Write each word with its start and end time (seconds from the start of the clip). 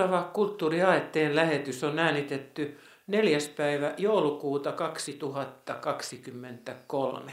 Seuraava 0.00 0.30
kulttuuriaetteen 0.32 1.36
lähetys 1.36 1.84
on 1.84 1.98
äänitetty 1.98 2.78
4. 3.06 3.38
päivä 3.56 3.94
joulukuuta 3.96 4.72
2023. 4.72 7.32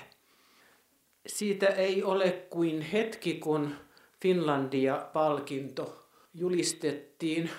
Siitä 1.27 1.67
ei 1.67 2.03
ole 2.03 2.31
kuin 2.49 2.81
hetki, 2.81 3.33
kun 3.33 3.75
Finlandia-palkinto 4.21 6.07
julistettiin 6.33 7.49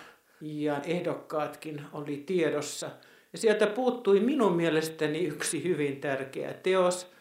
ja 0.41 0.81
ehdokkaatkin 0.87 1.83
oli 1.93 2.23
tiedossa. 2.27 2.91
Ja 3.33 3.39
sieltä 3.39 3.67
puuttui 3.67 4.21
minun 4.21 4.57
mielestäni 4.57 5.25
yksi 5.25 5.65
hyvin 5.65 6.01
tärkeä 6.01 6.53
teos, 6.53 7.13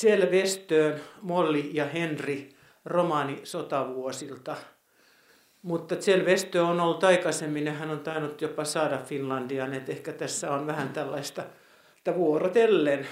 Kjell 0.00 0.22
Molli 1.22 1.70
ja 1.72 1.84
Henri 1.84 2.56
romaani 2.84 3.40
sotavuosilta– 3.44 4.56
mutta 5.62 5.96
Kjell 5.96 6.26
Westö 6.26 6.64
on 6.64 6.80
ollut 6.80 7.04
aikaisemmin 7.04 7.66
ja 7.66 7.72
hän 7.72 7.90
on 7.90 8.00
tainnut 8.00 8.42
jopa 8.42 8.64
saada 8.64 8.98
Finlandian, 8.98 9.74
että 9.74 9.92
ehkä 9.92 10.12
tässä 10.12 10.50
on 10.50 10.66
vähän 10.66 10.88
tällaista 10.88 11.44
että 11.96 12.14
vuorotellen. 12.14 13.06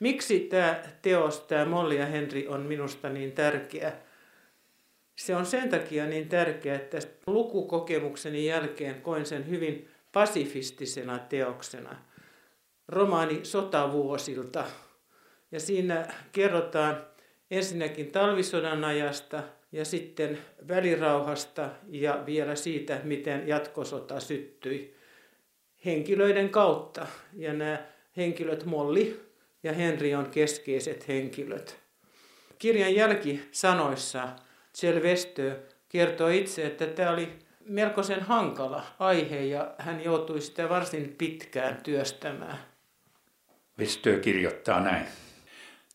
Miksi 0.00 0.40
tämä 0.40 0.82
teos, 1.02 1.40
tämä 1.40 1.64
Molli 1.64 1.96
ja 1.96 2.06
Henri 2.06 2.48
on 2.48 2.60
minusta 2.60 3.08
niin 3.08 3.32
tärkeä? 3.32 3.92
Se 5.16 5.36
on 5.36 5.46
sen 5.46 5.68
takia 5.68 6.06
niin 6.06 6.28
tärkeä, 6.28 6.74
että 6.74 6.98
lukukokemukseni 7.26 8.46
jälkeen 8.46 9.02
koin 9.02 9.26
sen 9.26 9.48
hyvin 9.48 9.88
pasifistisena 10.12 11.18
teoksena. 11.18 11.96
Romaani 12.88 13.40
sotavuosilta. 13.42 14.64
Ja 15.52 15.60
siinä 15.60 16.06
kerrotaan 16.32 17.06
ensinnäkin 17.50 18.12
talvisodan 18.12 18.84
ajasta– 18.84 19.42
ja 19.72 19.84
sitten 19.84 20.38
välirauhasta 20.68 21.70
ja 21.88 22.22
vielä 22.26 22.54
siitä, 22.54 23.00
miten 23.04 23.48
jatkosota 23.48 24.20
syttyi 24.20 24.96
henkilöiden 25.84 26.50
kautta. 26.50 27.06
Ja 27.32 27.52
nämä 27.52 27.86
henkilöt 28.16 28.64
Molli 28.64 29.20
ja 29.62 29.72
Henri 29.72 30.14
on 30.14 30.30
keskeiset 30.30 31.08
henkilöt. 31.08 31.78
Kirjan 32.58 32.94
jälkisanoissa 32.94 34.28
Selvestö 34.72 35.60
kertoo 35.88 36.28
itse, 36.28 36.66
että 36.66 36.86
tämä 36.86 37.10
oli 37.10 37.28
melkoisen 37.64 38.20
hankala 38.20 38.86
aihe 38.98 39.40
ja 39.40 39.74
hän 39.78 40.04
joutui 40.04 40.40
sitä 40.40 40.68
varsin 40.68 41.14
pitkään 41.18 41.82
työstämään. 41.82 42.58
Vestö 43.78 44.20
kirjoittaa 44.20 44.80
näin. 44.80 45.06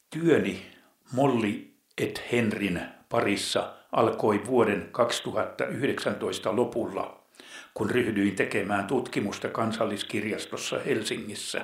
Työni 0.09 0.65
Molli 1.11 1.73
et 1.97 2.23
Henrin 2.31 2.81
parissa 3.09 3.73
alkoi 3.91 4.41
vuoden 4.45 4.89
2019 4.91 6.55
lopulla, 6.55 7.23
kun 7.73 7.89
ryhdyin 7.89 8.35
tekemään 8.35 8.87
tutkimusta 8.87 9.49
kansalliskirjastossa 9.49 10.79
Helsingissä. 10.85 11.61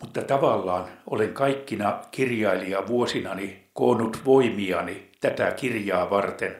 Mutta 0.00 0.22
tavallaan 0.22 0.84
olen 1.10 1.34
kaikkina 1.34 2.00
kirjailijavuosinani 2.10 3.70
koonnut 3.72 4.24
voimiani 4.24 5.10
tätä 5.20 5.50
kirjaa 5.50 6.10
varten. 6.10 6.56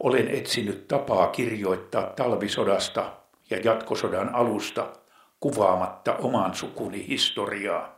Olen 0.00 0.28
etsinyt 0.28 0.88
tapaa 0.88 1.26
kirjoittaa 1.26 2.02
talvisodasta 2.02 3.12
ja 3.50 3.58
jatkosodan 3.64 4.34
alusta 4.34 4.92
kuvaamatta 5.40 6.16
oman 6.16 6.54
sukuni 6.54 7.08
historiaa. 7.08 7.96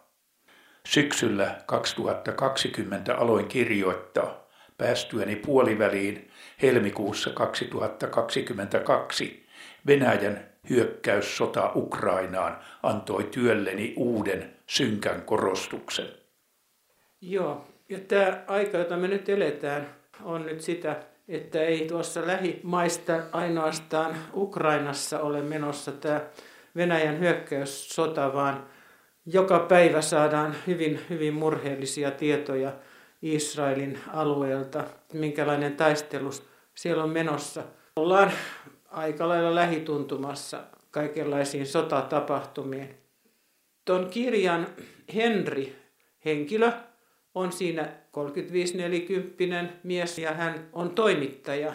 Syksyllä 0.87 1.55
2020 1.67 3.17
aloin 3.17 3.47
kirjoittaa 3.47 4.48
päästyäni 4.79 5.37
puoliväliin 5.37 6.31
helmikuussa 6.63 7.31
2022 7.31 9.47
Venäjän 9.87 10.49
hyökkäyssota 10.71 11.73
Ukrainaan 11.75 12.59
antoi 12.83 13.25
työlleni 13.25 13.95
uuden 13.97 14.55
synkän 14.67 15.23
korostuksen. 15.23 16.07
Joo, 17.21 17.65
ja 17.89 17.99
tämä 18.09 18.43
aika, 18.47 18.79
jota 18.79 18.97
me 18.97 19.09
nyt 19.09 19.29
eletään, 19.29 19.89
on 20.25 20.47
nyt 20.47 20.61
sitä, 20.61 20.97
että 21.29 21.61
ei 21.61 21.89
tuossa 21.89 22.27
lähimaista 22.27 23.23
ainoastaan 23.33 24.17
Ukrainassa 24.35 25.21
ole 25.21 25.43
menossa 25.43 25.93
tämä 25.93 26.21
Venäjän 26.77 27.21
hyökkäyssota, 27.21 28.33
vaan 28.33 28.67
joka 29.27 29.59
päivä 29.59 30.01
saadaan 30.01 30.57
hyvin, 30.67 31.01
hyvin 31.11 31.35
murheellisia 31.35 32.11
tietoja– 32.11 32.73
Israelin 33.23 33.99
alueelta, 34.09 34.85
minkälainen 35.13 35.77
taistelu 35.77 36.31
siellä 36.75 37.05
on 37.05 37.11
menossa. 37.11 37.63
Ollaan 37.97 38.33
aika 38.91 39.29
lailla 39.29 39.55
lähituntumassa 39.55 40.63
kaikenlaisiin 40.91 41.67
sotatapahtumiin. 41.67 42.95
Tuon 43.85 44.11
kirjan 44.11 44.67
Henri 45.15 45.77
henkilö 46.25 46.73
on 47.35 47.53
siinä 47.53 47.93
35-40 49.69 49.73
mies 49.83 50.19
ja 50.19 50.33
hän 50.33 50.69
on 50.73 50.91
toimittaja. 50.91 51.73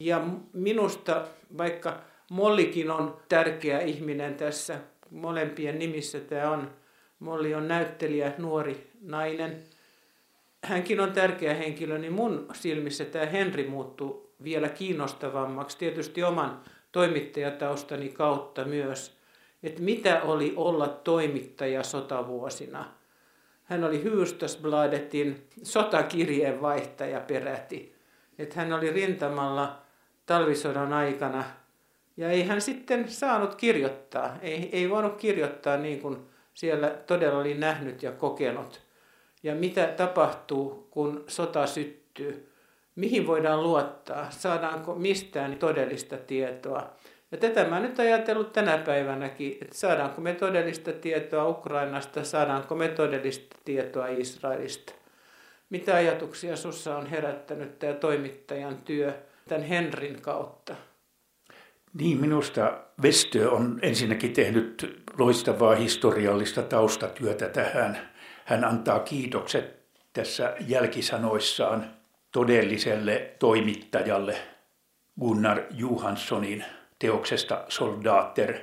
Ja 0.00 0.26
minusta, 0.52 1.26
vaikka 1.58 2.00
Mollikin 2.30 2.90
on 2.90 3.16
tärkeä 3.28 3.80
ihminen 3.80 4.34
tässä, 4.34 4.78
molempien 5.10 5.78
nimissä 5.78 6.20
tämä 6.20 6.50
on, 6.50 6.70
Molli 7.18 7.54
on 7.54 7.68
näyttelijä, 7.68 8.32
nuori 8.38 8.90
nainen– 9.00 9.62
hänkin 10.64 11.00
on 11.00 11.12
tärkeä 11.12 11.54
henkilö, 11.54 11.98
niin 11.98 12.12
mun 12.12 12.46
silmissä 12.52 13.04
tämä 13.04 13.26
Henri 13.26 13.68
muuttuu 13.68 14.34
vielä 14.44 14.68
kiinnostavammaksi, 14.68 15.78
tietysti 15.78 16.22
oman 16.22 16.60
toimittajataustani 16.92 18.08
kautta 18.08 18.64
myös, 18.64 19.18
että 19.62 19.82
mitä 19.82 20.22
oli 20.22 20.52
olla 20.56 20.88
toimittaja 20.88 21.82
sotavuosina. 21.82 22.84
Hän 23.64 23.84
oli 23.84 24.02
Hufvudstadsbladetin 24.04 25.48
sotakirjeenvaihtaja 25.62 27.20
peräti. 27.20 27.94
Että 28.38 28.60
hän 28.60 28.72
oli 28.72 28.90
rintamalla 28.90 29.78
talvisodan 30.26 30.92
aikana 30.92 31.44
ja 32.16 32.30
ei 32.30 32.44
hän 32.44 32.60
sitten 32.60 33.10
saanut 33.10 33.54
kirjoittaa. 33.54 34.36
Ei, 34.42 34.68
ei 34.72 34.90
voinut 34.90 35.16
kirjoittaa 35.16 35.76
niin 35.76 36.00
kuin 36.00 36.16
siellä 36.54 36.88
todella 36.88 37.38
oli 37.38 37.54
nähnyt 37.54 38.02
ja 38.02 38.12
kokenut 38.12 38.80
ja 39.42 39.54
mitä 39.54 39.86
tapahtuu, 39.86 40.88
kun 40.90 41.24
sota 41.28 41.66
syttyy. 41.66 42.48
Mihin 42.96 43.26
voidaan 43.26 43.62
luottaa? 43.62 44.30
Saadaanko 44.30 44.94
mistään 44.94 45.56
todellista 45.56 46.16
tietoa? 46.16 46.90
Ja 47.32 47.38
tätä 47.38 47.64
mä 47.64 47.80
nyt 47.80 47.98
ajatellut 47.98 48.52
tänä 48.52 48.78
päivänäkin, 48.78 49.58
että 49.62 49.78
saadaanko 49.78 50.20
me 50.20 50.34
todellista 50.34 50.92
tietoa 50.92 51.48
Ukrainasta, 51.48 52.24
saadaanko 52.24 52.74
me 52.74 52.88
todellista 52.88 53.56
tietoa 53.64 54.06
Israelista. 54.06 54.92
Mitä 55.70 55.94
ajatuksia 55.94 56.56
sussa 56.56 56.96
on 56.96 57.06
herättänyt 57.06 57.78
tämä 57.78 57.92
toimittajan 57.92 58.76
työ 58.76 59.12
tämän 59.48 59.62
Henrin 59.62 60.22
kautta? 60.22 60.76
Niin, 61.94 62.20
minusta 62.20 62.80
Vestö 63.02 63.50
on 63.50 63.78
ensinnäkin 63.82 64.32
tehnyt 64.32 65.02
loistavaa 65.18 65.74
historiallista 65.74 66.62
taustatyötä 66.62 67.48
tähän 67.48 68.11
hän 68.52 68.64
antaa 68.64 69.00
kiitokset 69.00 69.82
tässä 70.12 70.56
jälkisanoissaan 70.68 71.90
todelliselle 72.32 73.30
toimittajalle 73.38 74.36
Gunnar 75.20 75.62
Johanssonin 75.70 76.64
teoksesta 76.98 77.64
Soldater, 77.68 78.54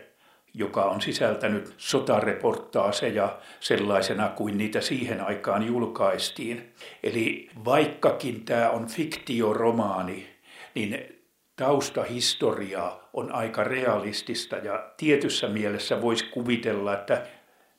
joka 0.53 0.83
on 0.83 1.01
sisältänyt 1.01 1.74
sotareportaaseja 1.77 3.39
sellaisena 3.59 4.30
kuin 4.30 4.57
niitä 4.57 4.81
siihen 4.81 5.21
aikaan 5.21 5.68
julkaistiin. 5.68 6.74
Eli 7.03 7.50
vaikkakin 7.65 8.45
tämä 8.45 8.69
on 8.69 8.88
fiktioromaani, 8.88 10.30
niin 10.75 11.21
taustahistoria 11.56 12.91
on 13.13 13.31
aika 13.31 13.63
realistista 13.63 14.56
ja 14.56 14.91
tietyssä 14.97 15.47
mielessä 15.47 16.01
voisi 16.01 16.25
kuvitella, 16.25 16.94
että 16.94 17.27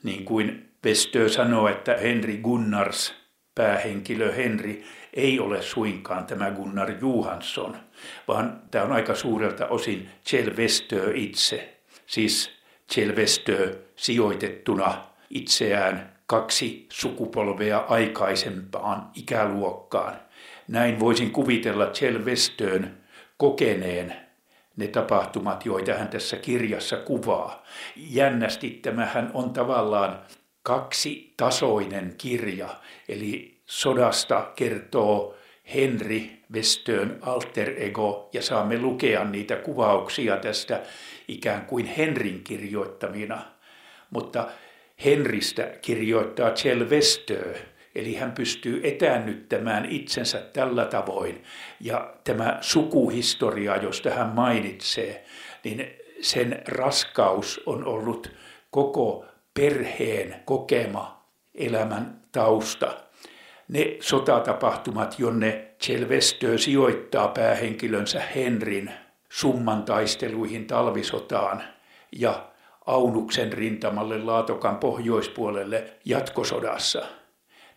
niin 0.03 0.25
kuin 0.25 0.70
Vestö 0.85 1.29
sanoo, 1.29 1.69
että 1.69 1.97
Henri 1.97 2.37
Gunnars, 2.37 3.15
päähenkilö 3.55 4.33
Henri, 4.33 4.85
ei 5.15 5.41
ole 5.41 5.63
suinkaan 5.63 6.27
tämä 6.27 6.51
Gunnar 6.51 6.93
Johansson, 7.01 7.77
vaan 8.29 8.63
tämä 8.71 8.85
on 8.85 8.93
aika 8.93 9.15
suurelta 9.15 9.67
osin 9.67 10.11
Kjell 10.31 10.57
Vestö 10.57 11.13
itse. 11.15 11.81
Siis 12.07 12.51
Kjell 12.95 13.17
Vestö 13.17 13.79
sijoitettuna 13.97 14.95
itseään 15.31 16.13
kaksi 16.27 16.87
sukupolvea 16.93 17.79
aikaisempaan 17.79 19.11
ikäluokkaan. 19.15 20.15
Näin 20.69 21.01
voisin 21.01 21.31
kuvitella 21.31 21.87
Kjell 21.87 22.25
Vestön 22.25 22.99
kokeneen 23.37 24.15
ne 24.77 24.87
tapahtumat, 24.87 25.67
joita 25.67 25.95
hän 25.95 26.09
tässä 26.09 26.37
kirjassa 26.37 26.97
kuvaa. 26.97 27.65
Jännästi 27.97 28.71
tämähän 28.71 29.31
on 29.35 29.53
tavallaan 29.53 30.19
kaksitasoinen 30.71 32.15
kirja, 32.19 32.69
eli 33.09 33.61
sodasta 33.67 34.53
kertoo 34.57 35.35
Henry 35.75 36.23
Westön 36.53 37.19
alter 37.21 37.75
ego 37.77 38.31
ja 38.33 38.43
saamme 38.43 38.79
lukea 38.79 39.25
niitä 39.25 39.57
kuvauksia 39.57 40.37
tästä 40.37 40.81
ikään 41.29 41.67
kuin 41.67 41.87
Henrin 41.87 42.45
kirjoittamina. 42.45 43.43
Mutta 44.11 44.49
Henristä 45.05 45.63
kirjoittaa 45.83 46.51
Chel 46.51 46.89
Westö, 46.89 47.55
eli 47.95 48.15
hän 48.15 48.33
pystyy 48.33 48.81
etäännyttämään 48.85 49.85
itsensä 49.85 50.39
tällä 50.53 50.85
tavoin. 50.85 51.45
Ja 51.81 52.15
tämä 52.25 52.59
sukuhistoria, 52.61 53.77
josta 53.77 54.11
hän 54.11 54.29
mainitsee, 54.29 55.25
niin 55.65 55.91
sen 56.21 56.63
raskaus 56.69 57.61
on 57.67 57.85
ollut 57.85 58.33
koko 58.71 59.25
perheen 59.55 60.37
kokema 60.45 61.25
elämän 61.55 62.21
tausta. 62.33 62.97
Ne 63.69 63.97
sotatapahtumat, 64.01 65.19
jonne 65.19 65.75
Chelvestö 65.83 66.59
sijoittaa 66.59 67.29
päähenkilönsä 67.29 68.21
Henrin 68.35 68.91
summan 69.29 69.83
taisteluihin 69.83 70.67
talvisotaan 70.67 71.63
ja 72.13 72.47
Aunuksen 72.87 73.53
rintamalle 73.53 74.19
Laatokan 74.19 74.77
pohjoispuolelle 74.77 75.93
jatkosodassa, 76.05 77.03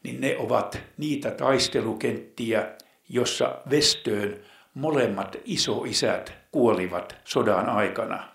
niin 0.03 0.21
ne 0.21 0.37
ovat 0.37 0.79
niitä 0.97 1.31
taistelukenttiä, 1.31 2.71
jossa 3.09 3.57
Vestöön 3.69 4.39
molemmat 4.73 5.35
isoisät 5.45 6.33
kuolivat 6.51 7.15
sodan 7.23 7.69
aikana. 7.69 8.32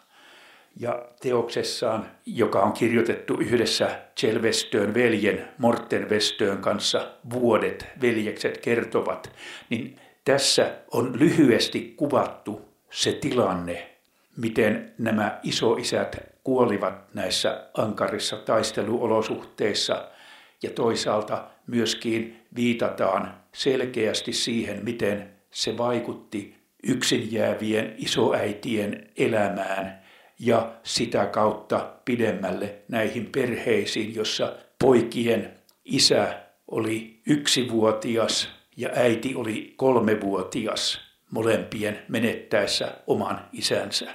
Ja 0.80 1.08
teoksessaan, 1.20 2.10
joka 2.26 2.62
on 2.62 2.72
kirjoitettu 2.72 3.34
yhdessä 3.40 4.00
Chelvestöön 4.16 4.94
veljen 4.94 5.48
Morten 5.58 6.08
Vestöön 6.08 6.58
kanssa, 6.58 7.12
Vuodet 7.30 7.86
veljekset 8.00 8.58
kertovat, 8.58 9.30
niin 9.70 9.96
tässä 10.24 10.74
on 10.92 11.18
lyhyesti 11.18 11.94
kuvattu 11.96 12.60
se 12.90 13.12
tilanne, 13.12 13.96
miten 14.36 14.92
nämä 14.98 15.40
isoisät 15.42 16.16
kuolivat 16.44 17.14
näissä 17.14 17.68
ankarissa 17.74 18.36
taisteluolosuhteissa 18.36 20.08
ja 20.62 20.70
toisaalta 20.70 21.44
myöskin 21.66 22.40
viitataan 22.56 23.34
selkeästi 23.52 24.32
siihen, 24.32 24.84
miten 24.84 25.30
se 25.50 25.78
vaikutti 25.78 26.56
yksin 26.82 27.32
jäävien 27.32 27.94
isoäitien 27.98 29.10
elämään 29.16 30.07
ja 30.38 30.72
sitä 30.82 31.26
kautta 31.26 31.90
pidemmälle 32.04 32.74
näihin 32.88 33.26
perheisiin, 33.26 34.14
jossa 34.14 34.56
poikien 34.78 35.54
isä 35.84 36.40
oli 36.70 37.20
yksivuotias 37.26 38.48
ja 38.76 38.90
äiti 38.94 39.34
oli 39.34 39.74
kolmevuotias 39.76 41.00
molempien 41.30 41.98
menettäessä 42.08 42.94
oman 43.06 43.48
isänsä. 43.52 44.06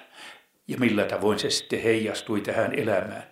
Ja 0.68 0.78
millä 0.78 1.06
tavoin 1.06 1.40
se 1.40 1.50
sitten 1.50 1.82
heijastui 1.82 2.42
tähän 2.42 2.80
elämään. 2.80 3.24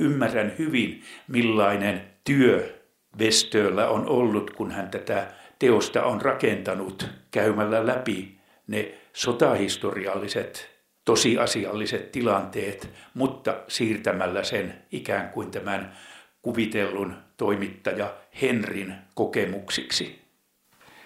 Ymmärrän 0.00 0.52
hyvin, 0.58 1.02
millainen 1.28 2.02
työ 2.24 2.80
Vestöllä 3.18 3.88
on 3.88 4.08
ollut, 4.08 4.50
kun 4.50 4.70
hän 4.70 4.90
tätä 4.90 5.26
teosta 5.58 6.02
on 6.02 6.22
rakentanut 6.22 7.08
käymällä 7.30 7.86
läpi 7.86 8.38
ne 8.66 8.94
sotahistorialliset, 9.12 10.79
tosiasialliset 11.04 12.12
tilanteet, 12.12 12.90
mutta 13.14 13.56
siirtämällä 13.68 14.44
sen 14.44 14.82
ikään 14.92 15.28
kuin 15.28 15.50
tämän 15.50 15.92
kuvitellun 16.42 17.16
toimittaja 17.36 18.14
Henrin 18.42 18.94
kokemuksiksi. 19.14 20.20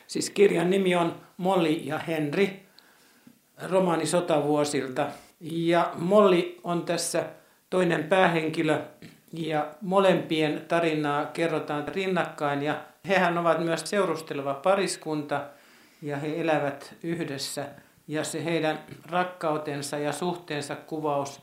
Siis 0.07 0.31
kirjan 0.31 0.71
nimi 0.71 0.95
on 0.95 1.15
Molli 1.37 1.87
ja 1.87 1.99
Henri, 1.99 2.67
romaani 3.69 4.07
sotavuosilta. 4.07 5.07
Ja 5.41 5.93
Molli 5.99 6.61
on 6.65 6.85
tässä 6.85 7.25
toinen 7.71 8.05
päähenkilö 8.05 8.81
ja 9.33 9.67
molempien 9.81 10.65
tarinaa 10.69 11.27
kerrotaan 11.27 11.89
rinnakkain 11.89 12.63
ja 12.63 12.85
hehän 13.09 13.39
ovat 13.39 13.65
myös 13.65 13.81
seurusteleva 13.85 14.55
pariskunta 14.55 15.47
ja 16.03 16.17
he 16.17 16.41
elävät 16.41 16.95
yhdessä. 17.03 17.67
Ja 18.09 18.25
se 18.25 18.45
heidän 18.45 18.79
rakkautensa 19.11 19.99
ja 19.99 20.13
suhteensa 20.13 20.77
kuvaus 20.77 21.41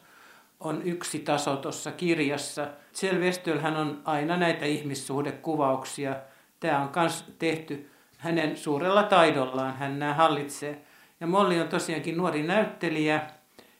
on 0.59 0.81
yksi 0.85 1.19
taso 1.19 1.55
tuossa 1.55 1.91
kirjassa. 1.91 2.67
Selvestölhän 2.91 3.77
on 3.77 4.01
aina 4.05 4.37
näitä 4.37 4.65
ihmissuhdekuvauksia. 4.65 6.15
Tämä 6.59 6.81
on 6.81 6.89
myös 6.95 7.25
tehty 7.39 7.89
hänen 8.17 8.57
suurella 8.57 9.03
taidollaan, 9.03 9.77
hän 9.77 9.99
nämä 9.99 10.13
hallitsee. 10.13 10.81
Ja 11.19 11.27
Molli 11.27 11.61
on 11.61 11.67
tosiaankin 11.67 12.17
nuori 12.17 12.43
näyttelijä, 12.43 13.21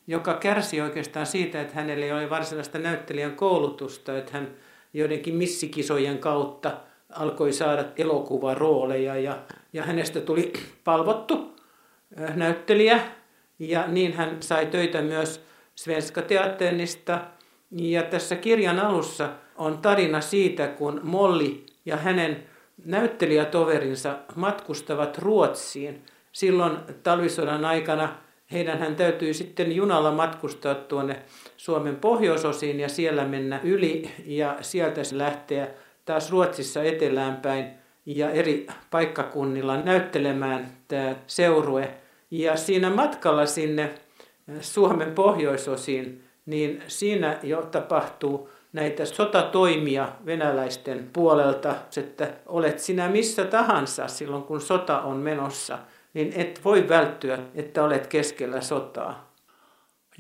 joka 0.08 0.34
kärsi 0.34 0.82
oikeastaan 0.82 1.26
siitä, 1.26 1.62
että 1.62 1.76
hänellä 1.76 2.06
ei 2.06 2.12
ole 2.12 2.30
varsinaista 2.30 2.80
näyttelijän 2.80 3.36
koulutusta, 3.36 4.18
että 4.18 4.32
hän 4.34 4.48
joidenkin 4.94 5.36
missikisojen 5.36 6.18
kautta 6.18 6.72
alkoi 7.10 7.54
saada 7.54 7.86
elokuvarooleja 7.98 9.16
ja, 9.16 9.38
ja 9.74 9.84
hänestä 9.84 10.22
tuli 10.22 10.54
palvottu 10.84 11.51
näyttelijä 12.36 13.00
ja 13.60 13.88
niin 13.88 14.14
hän 14.14 14.38
sai 14.40 14.66
töitä 14.66 15.02
myös 15.02 15.46
Svenska 15.76 16.22
Teaternista. 16.22 17.22
Ja 17.72 18.04
tässä 18.04 18.36
kirjan 18.36 18.80
alussa 18.80 19.30
on 19.56 19.78
tarina 19.78 20.22
siitä, 20.22 20.68
kun 20.68 21.00
Molli 21.04 21.66
ja 21.86 21.98
hänen 21.98 22.44
näyttelijätoverinsa 22.86 24.18
matkustavat 24.36 25.18
Ruotsiin. 25.18 26.02
Silloin 26.32 26.78
talvisodan 27.04 27.66
aikana 27.66 28.16
heidän 28.52 28.80
hän 28.80 28.96
täytyy 28.96 29.34
sitten 29.34 29.76
junalla 29.76 30.12
matkustaa 30.12 30.76
tuonne 30.76 31.20
Suomen 31.58 31.96
pohjoisosiin 31.96 32.80
ja 32.80 32.90
siellä 32.90 33.26
mennä 33.26 33.60
yli 33.64 34.12
ja 34.26 34.58
sieltä 34.62 35.02
lähteä 35.12 35.68
taas 36.06 36.32
Ruotsissa 36.32 36.84
etelään 36.84 37.36
päin 37.36 37.66
ja 38.06 38.30
eri 38.30 38.68
paikkakunnilla 38.92 39.78
näyttelemään 39.78 40.78
tämä 40.88 41.16
seurue. 41.28 42.01
Ja 42.32 42.58
siinä 42.58 42.90
matkalla 42.90 43.46
sinne 43.46 43.94
Suomen 44.62 45.12
pohjoisosiin, 45.12 46.24
niin 46.46 46.84
siinä 46.88 47.40
jo 47.44 47.62
tapahtuu 47.62 48.50
näitä 48.74 49.06
sotatoimia 49.06 50.12
venäläisten 50.26 51.10
puolelta, 51.14 51.76
että 51.98 52.34
olet 52.46 52.80
sinä 52.80 53.10
missä 53.10 53.46
tahansa 53.46 54.08
silloin 54.08 54.44
kun 54.44 54.62
sota 54.62 55.02
on 55.02 55.18
menossa, 55.18 55.80
niin 56.14 56.34
et 56.36 56.62
voi 56.66 56.90
välttyä, 56.90 57.40
että 57.56 57.84
olet 57.84 58.08
keskellä 58.08 58.62
sotaa. 58.62 59.34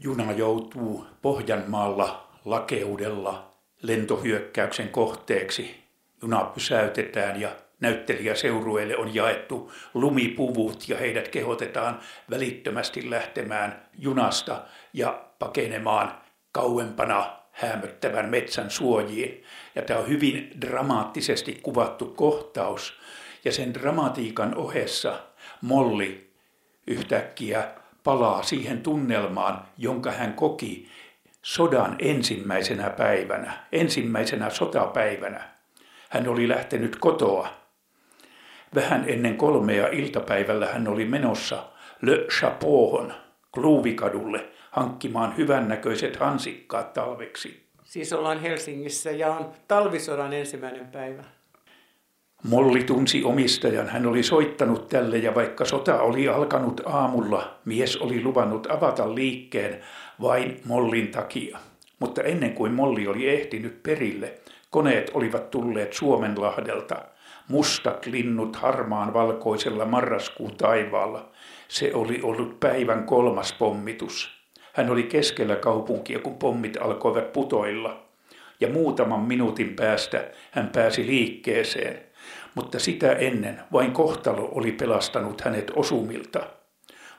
Juna 0.03 0.31
joutuu 0.31 1.05
Pohjanmaalla 1.21 2.27
lakeudella 2.45 3.51
lentohyökkäyksen 3.81 4.89
kohteeksi. 4.89 5.75
Juna 6.21 6.43
pysäytetään 6.43 7.41
ja 7.41 7.49
näyttelijäseurueille 7.81 8.97
on 8.97 9.15
jaettu 9.15 9.71
lumipuvut 9.93 10.89
ja 10.89 10.97
heidät 10.97 11.27
kehotetaan 11.27 11.99
välittömästi 12.29 13.09
lähtemään 13.09 13.85
junasta 13.97 14.61
ja 14.93 15.23
pakenemaan 15.39 16.21
kauempana 16.51 17.41
hämöttävän 17.51 18.29
metsän 18.29 18.71
suojiin. 18.71 19.43
Ja 19.75 19.81
tämä 19.81 19.99
on 19.99 20.07
hyvin 20.07 20.51
dramaattisesti 20.61 21.59
kuvattu 21.63 22.05
kohtaus. 22.05 22.99
Ja 23.45 23.51
sen 23.51 23.73
dramatiikan 23.73 24.55
ohessa 24.55 25.19
Molli 25.61 26.31
yhtäkkiä 26.87 27.67
palaa 28.03 28.43
siihen 28.43 28.81
tunnelmaan, 28.81 29.65
jonka 29.77 30.11
hän 30.11 30.33
koki 30.33 30.89
sodan 31.41 31.95
ensimmäisenä 31.99 32.89
päivänä, 32.89 33.53
ensimmäisenä 33.71 34.49
sotapäivänä. 34.49 35.49
Hän 36.09 36.27
oli 36.27 36.49
lähtenyt 36.49 36.95
kotoa. 36.95 37.60
Vähän 38.75 39.03
ennen 39.07 39.37
kolmea 39.37 39.87
iltapäivällä 39.87 40.67
hän 40.67 40.87
oli 40.87 41.05
menossa 41.05 41.63
Le 42.01 42.17
Chapeauhon, 42.17 43.13
Kluuvikadulle, 43.51 44.49
hankkimaan 44.71 45.37
hyvännäköiset 45.37 46.15
hansikkaat 46.15 46.93
talveksi. 46.93 47.63
Siis 47.83 48.13
ollaan 48.13 48.41
Helsingissä 48.41 49.11
ja 49.11 49.33
on 49.33 49.51
talvisodan 49.67 50.33
ensimmäinen 50.33 50.87
päivä. 50.87 51.23
Molli 52.43 52.83
tunsi 52.83 53.23
omistajan. 53.23 53.89
Hän 53.89 54.05
oli 54.05 54.23
soittanut 54.23 54.87
tälle 54.87 55.17
ja 55.17 55.35
vaikka 55.35 55.65
sota 55.65 56.01
oli 56.01 56.29
alkanut 56.29 56.81
aamulla, 56.85 57.59
mies 57.65 57.97
oli 57.97 58.23
luvannut 58.23 58.67
avata 58.71 59.15
liikkeen 59.15 59.81
vain 60.21 60.61
Mollin 60.65 61.07
takia. 61.07 61.57
Mutta 61.99 62.23
ennen 62.23 62.53
kuin 62.53 62.71
Molli 62.73 63.07
oli 63.07 63.29
ehtinyt 63.29 63.83
perille, 63.83 64.33
koneet 64.69 65.11
olivat 65.13 65.51
tulleet 65.51 65.93
Suomenlahdelta. 65.93 66.95
Mustat 67.47 68.05
linnut 68.05 68.55
harmaan 68.55 69.13
valkoisella 69.13 69.85
marraskuun 69.85 70.57
taivaalla. 70.57 71.31
Se 71.67 71.91
oli 71.93 72.19
ollut 72.23 72.59
päivän 72.59 73.03
kolmas 73.03 73.53
pommitus. 73.53 74.41
Hän 74.73 74.89
oli 74.89 75.03
keskellä 75.03 75.55
kaupunkia, 75.55 76.19
kun 76.19 76.37
pommit 76.37 76.77
alkoivat 76.81 77.33
putoilla. 77.33 78.05
Ja 78.59 78.69
muutaman 78.69 79.19
minuutin 79.21 79.75
päästä 79.75 80.31
hän 80.51 80.69
pääsi 80.69 81.07
liikkeeseen. 81.07 82.03
Mutta 82.55 82.79
sitä 82.79 83.11
ennen 83.11 83.61
vain 83.71 83.91
kohtalo 83.91 84.49
oli 84.51 84.71
pelastanut 84.71 85.41
hänet 85.41 85.71
osumilta. 85.75 86.39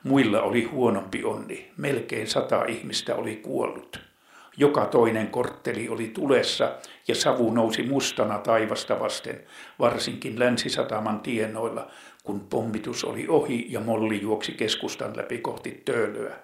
Muilla 0.04 0.42
oli 0.42 0.64
huonompi 0.64 1.24
onni. 1.24 1.72
Melkein 1.76 2.26
sata 2.26 2.64
ihmistä 2.64 3.14
oli 3.14 3.36
kuollut. 3.36 4.11
Joka 4.56 4.86
toinen 4.86 5.26
kortteli 5.26 5.88
oli 5.88 6.08
tulessa 6.08 6.72
ja 7.08 7.14
savu 7.14 7.50
nousi 7.50 7.82
mustana 7.82 8.38
taivasta 8.38 9.00
vasten, 9.00 9.44
varsinkin 9.78 10.38
Länsisataman 10.38 11.20
tienoilla, 11.20 11.90
kun 12.24 12.40
pommitus 12.40 13.04
oli 13.04 13.28
ohi 13.28 13.66
ja 13.68 13.80
Molli 13.80 14.22
juoksi 14.22 14.52
keskustan 14.52 15.16
läpi 15.16 15.38
kohti 15.38 15.82
töölöä. 15.84 16.36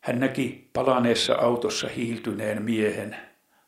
Hän 0.00 0.20
näki 0.20 0.70
palaneessa 0.72 1.34
autossa 1.34 1.88
hiiltyneen 1.88 2.62
miehen. 2.62 3.16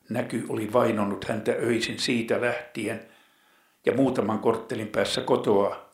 Näky 0.09 0.45
oli 0.49 0.73
vainonnut 0.73 1.25
häntä 1.25 1.51
öisin 1.51 1.99
siitä 1.99 2.41
lähtien 2.41 3.01
ja 3.85 3.93
muutaman 3.93 4.39
korttelin 4.39 4.87
päässä 4.87 5.21
kotoa. 5.21 5.87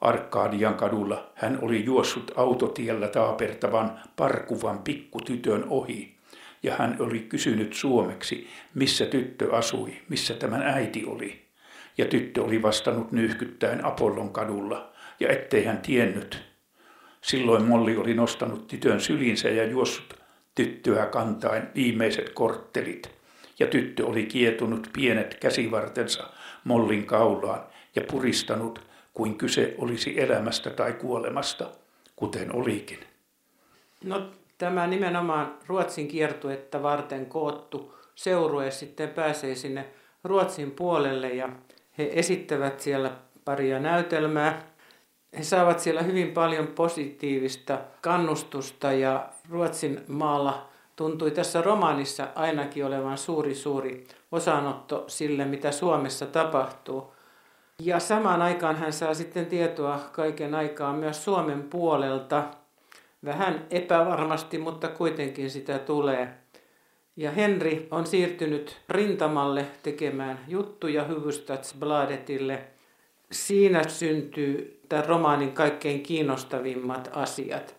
Arkadian 0.00 0.74
kadulla 0.74 1.32
hän 1.34 1.58
oli 1.62 1.84
juossut 1.84 2.32
autotiellä 2.36 3.08
taapertavan 3.08 4.00
parkuvan 4.16 4.78
pikkutytön 4.78 5.64
ohi 5.68 6.19
ja 6.62 6.74
hän 6.76 6.96
oli 6.98 7.18
kysynyt 7.18 7.74
suomeksi, 7.74 8.48
missä 8.74 9.06
tyttö 9.06 9.56
asui, 9.56 9.92
missä 10.08 10.34
tämän 10.34 10.62
äiti 10.62 11.04
oli. 11.06 11.46
Ja 11.98 12.04
tyttö 12.04 12.44
oli 12.44 12.62
vastannut 12.62 13.12
nyyhkyttäen 13.12 13.84
Apollon 13.84 14.32
kadulla, 14.32 14.92
ja 15.20 15.28
ettei 15.28 15.64
hän 15.64 15.78
tiennyt. 15.78 16.42
Silloin 17.20 17.64
Molli 17.64 17.96
oli 17.96 18.14
nostanut 18.14 18.66
tytön 18.66 19.00
sylinsä 19.00 19.48
ja 19.48 19.64
juossut 19.64 20.20
tyttöä 20.54 21.06
kantaen 21.06 21.70
viimeiset 21.74 22.28
korttelit, 22.28 23.10
ja 23.58 23.66
tyttö 23.66 24.06
oli 24.06 24.26
kietunut 24.26 24.90
pienet 24.92 25.34
käsivartensa 25.34 26.30
Mollin 26.64 27.06
kaulaan 27.06 27.62
ja 27.96 28.02
puristanut, 28.10 28.80
kuin 29.14 29.38
kyse 29.38 29.74
olisi 29.78 30.20
elämästä 30.20 30.70
tai 30.70 30.92
kuolemasta, 30.92 31.70
kuten 32.16 32.54
olikin. 32.54 32.98
No 34.04 34.30
tämä 34.60 34.86
nimenomaan 34.86 35.54
Ruotsin 35.66 36.08
kiertuetta 36.08 36.82
varten 36.82 37.26
koottu 37.26 37.94
seurue 38.14 38.70
sitten 38.70 39.08
pääsee 39.08 39.54
sinne 39.54 39.86
Ruotsin 40.24 40.70
puolelle 40.70 41.28
ja 41.28 41.48
he 41.98 42.10
esittävät 42.12 42.80
siellä 42.80 43.10
paria 43.44 43.78
näytelmää. 43.78 44.62
He 45.38 45.42
saavat 45.42 45.80
siellä 45.80 46.02
hyvin 46.02 46.32
paljon 46.32 46.66
positiivista 46.66 47.78
kannustusta 48.00 48.92
ja 48.92 49.28
Ruotsin 49.50 50.00
maalla 50.08 50.68
tuntui 50.96 51.30
tässä 51.30 51.62
romaanissa 51.62 52.28
ainakin 52.34 52.86
olevan 52.86 53.18
suuri 53.18 53.54
suuri 53.54 54.06
osanotto 54.32 55.04
sille, 55.06 55.44
mitä 55.44 55.72
Suomessa 55.72 56.26
tapahtuu. 56.26 57.14
Ja 57.82 58.00
samaan 58.00 58.42
aikaan 58.42 58.76
hän 58.76 58.92
saa 58.92 59.14
sitten 59.14 59.46
tietoa 59.46 60.00
kaiken 60.12 60.54
aikaa 60.54 60.92
myös 60.92 61.24
Suomen 61.24 61.62
puolelta– 61.62 62.44
Vähän 63.24 63.66
epävarmasti, 63.70 64.58
mutta 64.58 64.88
kuitenkin 64.88 65.50
sitä 65.50 65.78
tulee. 65.78 66.34
Ja 67.16 67.30
Henri 67.30 67.88
on 67.90 68.06
siirtynyt 68.06 68.76
rintamalle 68.88 69.66
tekemään 69.82 70.40
juttuja 70.48 71.04
Hufvudstadsbladetille. 71.08 72.64
Siinä 73.32 73.88
syntyy 73.88 74.80
tämän 74.88 75.06
romaanin 75.06 75.52
kaikkein 75.52 76.02
kiinnostavimmat 76.02 77.10
asiat. 77.12 77.76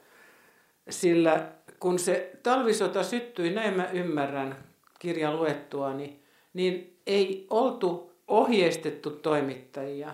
Sillä 0.90 1.48
kun 1.80 2.00
se 2.00 2.32
talvisota 2.44 3.04
syttyi, 3.04 3.54
näin 3.54 3.74
mä 3.74 3.90
ymmärrän 3.94 4.56
kirjan 5.00 5.38
luettuani, 5.38 6.20
niin 6.54 6.98
ei 7.08 7.48
oltu 7.50 8.14
ohjeistettu 8.28 9.10
toimittajia. 9.10 10.14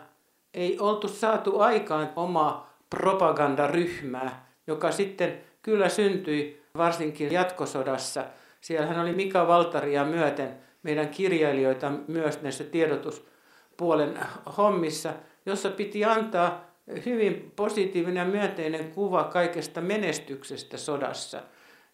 Ei 0.53 0.79
oltu 0.79 1.07
saatu 1.07 1.59
aikaan 1.59 2.09
omaa 2.15 2.77
propagandaryhmää, 2.89 4.46
joka 4.67 4.91
sitten 4.91 5.37
kyllä 5.61 5.89
syntyi 5.89 6.61
varsinkin 6.77 7.31
jatkosodassa. 7.31 8.25
Siellähän 8.61 8.99
oli 8.99 9.13
Mika 9.13 9.47
Valtaria 9.47 10.05
myöten 10.05 10.57
meidän 10.83 11.09
kirjailijoita 11.09 11.91
myös 12.07 12.41
näissä 12.41 12.63
tiedotuspuolen 12.63 14.19
hommissa, 14.57 15.13
jossa 15.45 15.69
piti 15.69 16.05
antaa 16.05 16.67
hyvin 17.05 17.51
positiivinen 17.55 18.21
ja 18.21 18.25
myönteinen 18.25 18.91
kuva 18.91 19.23
kaikesta 19.23 19.81
menestyksestä 19.81 20.77
sodassa. 20.77 21.41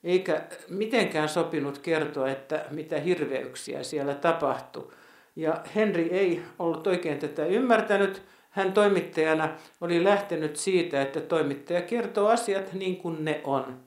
Eikä 0.04 0.42
mitenkään 0.70 1.30
sopinut 1.30 1.78
kertoa, 1.78 2.30
että 2.30 2.66
mitä 2.72 3.00
hirveyksiä 3.00 3.84
siellä 3.84 4.16
tapahtui. 4.16 4.92
Ja 5.36 5.62
Henri 5.76 6.10
ei 6.12 6.42
ollut 6.60 6.88
oikein 6.88 7.20
tätä 7.20 7.46
ymmärtänyt, 7.46 8.22
hän 8.54 8.74
toimittajana 8.74 9.50
oli 9.82 10.04
lähtenyt 10.04 10.56
siitä, 10.56 11.02
että 11.02 11.22
toimittaja 11.22 11.82
kertoo 11.82 12.28
asiat 12.28 12.74
niin 12.74 12.98
kuin 12.98 13.26
ne 13.26 13.42
on. 13.44 13.80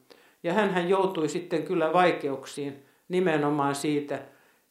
Ja 0.43 0.53
hän 0.53 0.89
joutui 0.89 1.29
sitten 1.29 1.63
kyllä 1.63 1.93
vaikeuksiin 1.93 2.83
nimenomaan 3.09 3.75
siitä, 3.75 4.19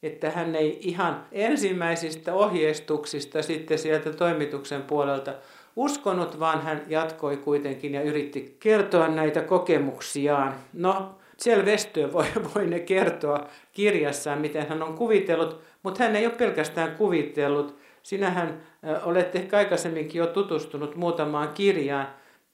että 0.02 0.30
hän 0.30 0.54
ei 0.54 0.78
ihan 0.80 1.26
ensimmäisistä 1.32 2.34
ohjeistuksista 2.34 3.42
sitten 3.42 3.78
sieltä 3.78 4.12
toimituksen 4.12 4.82
puolelta 4.82 5.34
uskonut, 5.76 6.40
vaan 6.40 6.62
hän 6.62 6.82
jatkoi 6.88 7.36
kuitenkin 7.36 7.94
ja 7.94 8.02
yritti 8.02 8.56
kertoa 8.60 9.08
näitä 9.08 9.42
kokemuksiaan. 9.42 10.54
No, 10.72 11.18
Kjell 11.42 11.62
Westö 11.62 12.12
voi, 12.12 12.26
voi 12.54 12.66
ne 12.66 12.80
kertoa 12.80 13.46
kirjassaan, 13.72 14.40
miten 14.40 14.68
hän 14.68 14.82
on 14.82 14.94
kuvitellut, 14.94 15.60
mutta 15.82 16.04
hän 16.04 16.16
ei 16.16 16.26
ole 16.26 16.34
pelkästään 16.34 16.96
kuvitellut, 16.96 17.78
Sinähän 18.06 18.62
olet 19.02 19.36
ehkä 19.36 19.56
aikaisemminkin 19.56 20.18
jo 20.18 20.26
tutustunut 20.26 20.96
muutamaan 20.96 21.48
kirjaan, 21.48 22.08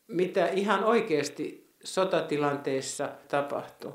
mitä 0.09 0.47
ihan 0.47 0.85
oikeasti 0.85 1.75
sotatilanteissa 1.85 3.09
tapahtuu. 3.28 3.94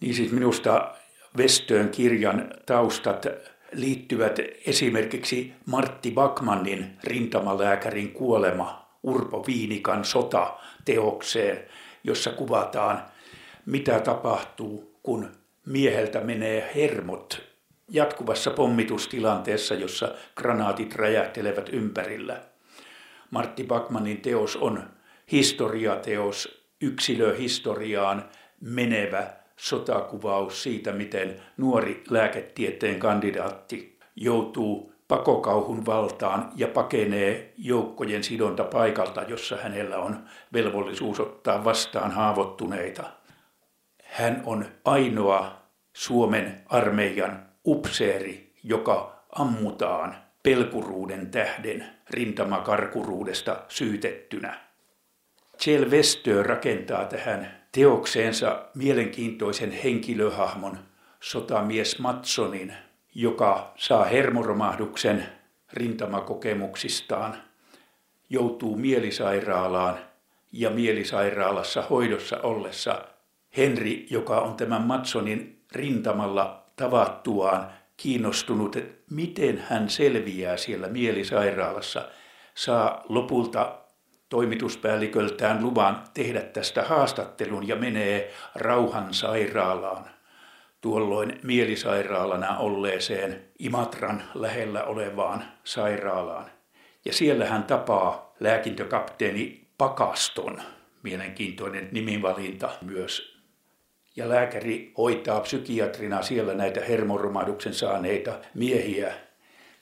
Niin 0.00 0.14
siis 0.14 0.32
minusta 0.32 0.94
Vestöön 1.36 1.88
kirjan 1.88 2.50
taustat 2.66 3.26
liittyvät 3.72 4.38
esimerkiksi 4.66 5.52
Martti 5.66 6.10
Bakmanin 6.10 6.98
rintamalääkärin 7.04 8.12
kuolema 8.12 8.96
Urpo 9.02 9.44
Viinikan 9.46 10.04
sota 10.04 10.58
teokseen, 10.84 11.64
jossa 12.04 12.30
kuvataan, 12.30 13.04
mitä 13.66 14.00
tapahtuu, 14.00 14.98
kun 15.02 15.28
mieheltä 15.66 16.20
menee 16.20 16.70
hermot 16.74 17.53
jatkuvassa 17.88 18.50
pommitustilanteessa, 18.50 19.74
jossa 19.74 20.14
granaatit 20.36 20.94
räjähtelevät 20.94 21.68
ympärillä. 21.72 22.40
Martti 23.30 23.64
Bakmanin 23.64 24.20
teos 24.20 24.56
on 24.56 24.82
historiateos, 25.32 26.66
yksilöhistoriaan 26.80 28.24
menevä 28.60 29.26
sotakuvaus 29.56 30.62
siitä, 30.62 30.92
miten 30.92 31.42
nuori 31.56 32.04
lääketieteen 32.10 32.98
kandidaatti 32.98 33.98
joutuu 34.16 34.94
pakokauhun 35.08 35.86
valtaan 35.86 36.52
ja 36.56 36.68
pakenee 36.68 37.52
joukkojen 37.56 38.24
sidonta 38.24 38.64
paikalta, 38.64 39.22
jossa 39.22 39.56
hänellä 39.56 39.98
on 39.98 40.24
velvollisuus 40.52 41.20
ottaa 41.20 41.64
vastaan 41.64 42.10
haavoittuneita. 42.10 43.04
Hän 44.04 44.42
on 44.46 44.64
ainoa 44.84 45.62
Suomen 45.92 46.62
armeijan 46.66 47.53
upseeri, 47.66 48.52
joka 48.62 49.24
ammutaan 49.38 50.16
pelkuruuden 50.42 51.30
tähden 51.30 51.86
rintamakarkuruudesta 52.10 53.62
syytettynä. 53.68 54.60
Kjell 55.64 55.90
Westö 55.90 56.42
rakentaa 56.42 57.04
tähän 57.04 57.64
teokseensa 57.72 58.66
mielenkiintoisen 58.74 59.70
henkilöhahmon 59.70 60.78
sotamies 61.20 61.98
Matsonin, 61.98 62.74
joka 63.14 63.72
saa 63.76 64.04
hermoromahduksen 64.04 65.26
rintamakokemuksistaan, 65.72 67.36
joutuu 68.30 68.76
mielisairaalaan 68.76 69.98
ja 70.52 70.70
mielisairaalassa 70.70 71.82
hoidossa 71.82 72.38
ollessa 72.42 73.04
Henri, 73.56 74.06
joka 74.10 74.40
on 74.40 74.56
tämän 74.56 74.82
Matsonin 74.82 75.64
rintamalla 75.72 76.63
tavattuaan 76.76 77.70
kiinnostunut, 77.96 78.76
että 78.76 79.04
miten 79.10 79.64
hän 79.68 79.90
selviää 79.90 80.56
siellä 80.56 80.88
mielisairaalassa, 80.88 82.08
saa 82.54 83.02
lopulta 83.08 83.78
toimituspäälliköltään 84.28 85.62
luvan 85.62 86.04
tehdä 86.14 86.40
tästä 86.40 86.82
haastattelun 86.82 87.68
ja 87.68 87.76
menee 87.76 88.32
rauhan 88.54 89.14
sairaalaan, 89.14 90.04
tuolloin 90.80 91.40
mielisairaalana 91.42 92.58
olleeseen 92.58 93.44
Imatran 93.58 94.22
lähellä 94.34 94.84
olevaan 94.84 95.44
sairaalaan. 95.64 96.50
Ja 97.04 97.12
siellä 97.12 97.46
hän 97.46 97.64
tapaa 97.64 98.34
lääkintökapteeni 98.40 99.68
Pakaston, 99.78 100.62
mielenkiintoinen 101.02 101.88
nimivalinta 101.92 102.70
myös 102.82 103.33
ja 104.16 104.28
lääkäri 104.28 104.92
hoitaa 104.98 105.40
psykiatrina 105.40 106.22
siellä 106.22 106.54
näitä 106.54 106.80
hermoromahduksen 106.80 107.74
saaneita 107.74 108.38
miehiä. 108.54 109.14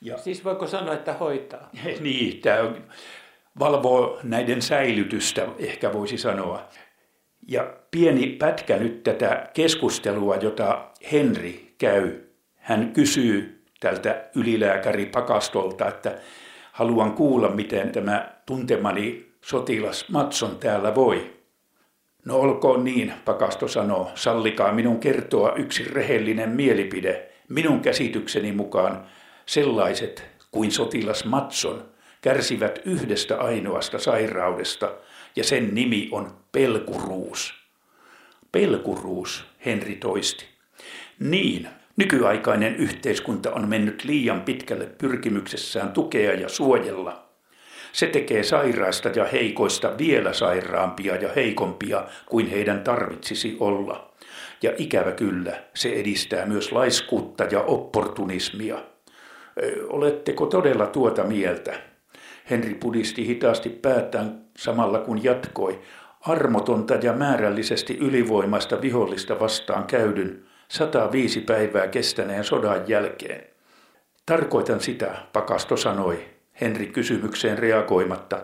Ja, 0.01 0.17
siis 0.17 0.45
voiko 0.45 0.67
sanoa, 0.67 0.93
että 0.93 1.13
hoitaa? 1.13 1.69
Niin, 1.99 2.41
tämä 2.41 2.59
on, 2.59 2.83
valvoo 3.59 4.19
näiden 4.23 4.61
säilytystä, 4.61 5.47
ehkä 5.57 5.93
voisi 5.93 6.17
sanoa. 6.17 6.69
Ja 7.47 7.73
pieni 7.91 8.27
pätkä 8.27 8.77
nyt 8.77 9.03
tätä 9.03 9.49
keskustelua, 9.53 10.35
jota 10.35 10.87
Henri 11.11 11.75
käy. 11.77 12.19
Hän 12.55 12.91
kysyy 12.93 13.63
tältä 13.79 14.29
ylilääkäri 14.35 15.05
Pakastolta, 15.05 15.87
että 15.87 16.17
haluan 16.71 17.13
kuulla, 17.13 17.49
miten 17.49 17.91
tämä 17.91 18.33
tuntemani 18.45 19.33
sotilas 19.41 20.09
Matson 20.09 20.57
täällä 20.57 20.95
voi. 20.95 21.32
No 22.25 22.39
olkoon 22.39 22.83
niin, 22.83 23.13
Pakasto 23.25 23.67
sanoo, 23.67 24.11
sallikaa 24.15 24.73
minun 24.73 24.99
kertoa 24.99 25.53
yksi 25.55 25.83
rehellinen 25.83 26.49
mielipide. 26.49 27.29
Minun 27.49 27.79
käsitykseni 27.79 28.51
mukaan 28.51 29.05
sellaiset 29.45 30.23
kuin 30.51 30.71
sotilas 30.71 31.25
Matson 31.25 31.85
kärsivät 32.21 32.79
yhdestä 32.85 33.37
ainoasta 33.37 33.99
sairaudesta, 33.99 34.91
ja 35.35 35.43
sen 35.43 35.75
nimi 35.75 36.09
on 36.11 36.31
pelkuruus. 36.51 37.53
Pelkuruus, 38.51 39.45
Henri 39.65 39.95
toisti. 39.95 40.45
Niin, 41.19 41.67
nykyaikainen 41.97 42.75
yhteiskunta 42.75 43.51
on 43.51 43.69
mennyt 43.69 44.03
liian 44.03 44.41
pitkälle 44.41 44.85
pyrkimyksessään 44.85 45.91
tukea 45.91 46.33
ja 46.33 46.49
suojella. 46.49 47.22
Se 47.93 48.07
tekee 48.07 48.43
sairaista 48.43 49.09
ja 49.09 49.25
heikoista 49.25 49.97
vielä 49.97 50.33
sairaampia 50.33 51.15
ja 51.15 51.29
heikompia 51.35 52.03
kuin 52.25 52.47
heidän 52.47 52.83
tarvitsisi 52.83 53.57
olla. 53.59 54.13
Ja 54.61 54.71
ikävä 54.77 55.11
kyllä, 55.11 55.63
se 55.73 55.89
edistää 55.89 56.45
myös 56.45 56.71
laiskuutta 56.71 57.43
ja 57.43 57.61
opportunismia. 57.61 58.77
Oletteko 59.87 60.45
todella 60.45 60.87
tuota 60.87 61.23
mieltä? 61.23 61.73
Henri 62.49 62.73
pudisti 62.73 63.27
hitaasti 63.27 63.69
päätään 63.69 64.41
samalla 64.57 64.99
kun 64.99 65.23
jatkoi. 65.23 65.81
Armotonta 66.21 66.93
ja 66.93 67.13
määrällisesti 67.13 67.97
ylivoimaista 67.97 68.81
vihollista 68.81 69.39
vastaan 69.39 69.83
käydyn 69.83 70.45
105 70.67 71.41
päivää 71.41 71.87
kestäneen 71.87 72.43
sodan 72.43 72.83
jälkeen. 72.87 73.43
Tarkoitan 74.25 74.81
sitä, 74.81 75.15
Pakasto 75.33 75.77
sanoi, 75.77 76.25
Henri 76.61 76.85
kysymykseen 76.87 77.57
reagoimatta. 77.57 78.41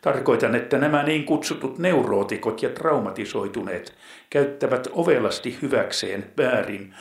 Tarkoitan, 0.00 0.54
että 0.54 0.78
nämä 0.78 1.02
niin 1.02 1.24
kutsutut 1.24 1.78
neurootikot 1.78 2.62
ja 2.62 2.68
traumatisoituneet 2.68 3.94
käyttävät 4.30 4.88
ovelasti 4.92 5.58
hyväkseen 5.62 6.24
väärin 6.38 6.94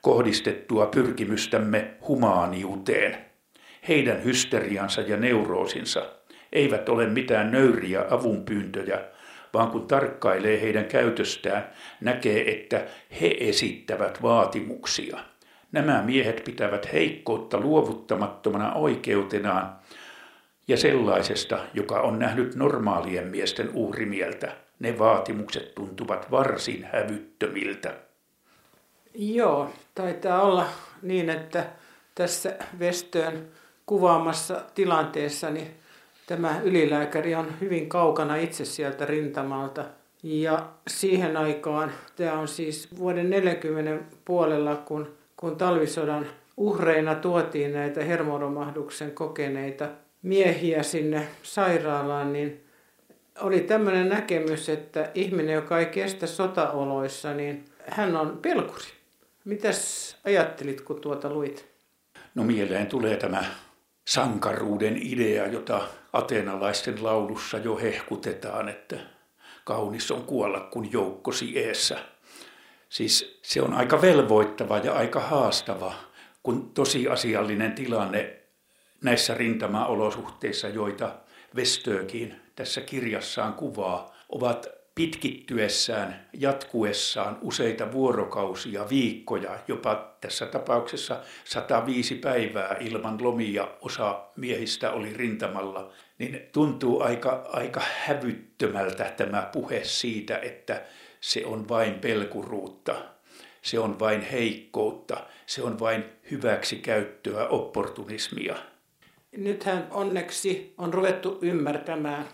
kohdistettua 0.00 0.86
pyrkimystämme 0.86 1.90
humaaniuteen. 2.08 3.16
Heidän 3.88 4.24
hysteriansa 4.24 5.00
ja 5.00 5.16
neuroosinsa 5.16 6.02
eivät 6.52 6.88
ole 6.88 7.06
mitään 7.06 7.50
nöyriä 7.50 8.04
avunpyyntöjä, 8.10 9.00
vaan 9.54 9.70
kun 9.70 9.86
tarkkailee 9.86 10.60
heidän 10.60 10.84
käytöstään, 10.84 11.70
näkee, 12.00 12.50
että 12.50 12.86
he 13.20 13.36
esittävät 13.40 14.22
vaatimuksia. 14.22 15.18
Nämä 15.72 16.02
miehet 16.02 16.44
pitävät 16.44 16.92
heikkoutta 16.92 17.60
luovuttamattomana 17.60 18.74
oikeutenaan 18.74 19.76
ja 20.68 20.76
sellaisesta, 20.76 21.58
joka 21.74 22.00
on 22.00 22.18
nähnyt 22.18 22.54
normaalien 22.54 23.26
miesten 23.26 23.70
uhrimieltä. 23.74 24.52
Ne 24.78 24.98
vaatimukset 24.98 25.74
tuntuvat 25.74 26.30
varsin 26.30 26.88
hävyttömiltä. 26.92 27.94
Joo, 29.14 29.70
taitaa 29.94 30.42
olla 30.42 30.66
niin, 31.02 31.30
että 31.30 31.66
tässä 32.14 32.56
Vestöön 32.78 33.48
kuvaamassa 33.86 34.62
tilanteessa 34.74 35.50
niin 35.50 35.70
tämä 36.26 36.60
ylilääkäri 36.64 37.34
on 37.34 37.60
hyvin 37.60 37.88
kaukana 37.88 38.36
itse 38.36 38.64
sieltä 38.64 39.06
rintamalta. 39.06 39.84
Ja 40.22 40.68
siihen 40.88 41.36
aikaan, 41.36 41.92
tämä 42.16 42.32
on 42.32 42.48
siis 42.48 42.98
vuoden 42.98 43.30
40 43.30 44.04
puolella, 44.24 44.76
kun, 44.76 45.14
kun 45.42 45.56
talvisodan 45.56 46.26
uhreina 46.56 47.14
tuotiin 47.14 47.72
näitä 47.72 48.04
hermoromahduksen 48.04 49.10
kokeneita 49.10 49.88
miehiä 50.22 50.82
sinne 50.82 51.28
sairaalaan, 51.42 52.32
niin 52.32 52.64
oli 53.40 53.60
tämmöinen 53.60 54.08
näkemys, 54.08 54.68
että 54.68 55.10
ihminen, 55.14 55.54
joka 55.54 55.78
ei 55.78 55.86
kestä 55.86 56.26
sotaoloissa, 56.26 57.34
niin 57.34 57.64
hän 57.86 58.16
on 58.16 58.38
pelkuri. 58.42 58.84
Mitäs 59.44 60.16
ajattelit, 60.24 60.80
kun 60.80 61.00
tuota 61.00 61.30
luit? 61.30 61.68
No 62.34 62.44
mieleen 62.44 62.86
tulee 62.86 63.16
tämä 63.16 63.44
sankaruuden 64.04 64.98
idea, 65.02 65.46
jota 65.46 65.82
ateenalaisten 66.12 67.04
laulussa 67.04 67.58
jo 67.58 67.76
hehkutetaan, 67.76 68.68
että 68.68 68.96
kaunis 69.64 70.10
on 70.10 70.22
kuolla 70.22 70.60
kun 70.60 70.92
joukkosi 70.92 71.58
eessä. 71.58 71.98
Siis 72.92 73.40
se 73.42 73.62
on 73.62 73.74
aika 73.74 74.02
velvoittava 74.02 74.78
ja 74.78 74.92
aika 74.92 75.20
haastava, 75.20 75.94
kun 76.42 76.70
tosiasiallinen 76.74 77.72
tilanne 77.72 78.36
näissä 79.02 79.34
rintamaolosuhteissa, 79.34 80.68
joita 80.68 81.16
Vestöökin 81.56 82.36
tässä 82.56 82.80
kirjassaan 82.80 83.54
kuvaa, 83.54 84.16
ovat 84.28 84.66
pitkittyessään, 84.94 86.28
jatkuessaan 86.32 87.38
useita 87.42 87.92
vuorokausia, 87.92 88.88
viikkoja, 88.88 89.58
jopa 89.68 90.16
tässä 90.20 90.46
tapauksessa 90.46 91.20
105 91.44 92.14
päivää 92.14 92.76
ilman 92.80 93.22
lomia 93.22 93.68
osa 93.80 94.24
miehistä 94.36 94.90
oli 94.90 95.12
rintamalla, 95.12 95.92
niin 96.18 96.40
tuntuu 96.52 97.02
aika, 97.02 97.46
aika 97.52 97.82
hävyttömältä 98.04 99.04
tämä 99.04 99.48
puhe 99.52 99.80
siitä, 99.84 100.38
että 100.38 100.82
se 101.22 101.46
on 101.46 101.68
vain 101.68 101.94
pelkuruutta, 101.94 102.94
se 103.62 103.78
on 103.78 103.98
vain 103.98 104.20
heikkoutta, 104.20 105.16
se 105.46 105.62
on 105.62 105.80
vain 105.80 106.04
hyväksikäyttöä, 106.30 107.48
opportunismia. 107.48 108.56
Nythän 109.36 109.86
onneksi 109.90 110.74
on 110.78 110.94
ruvettu 110.94 111.38
ymmärtämään, 111.42 112.28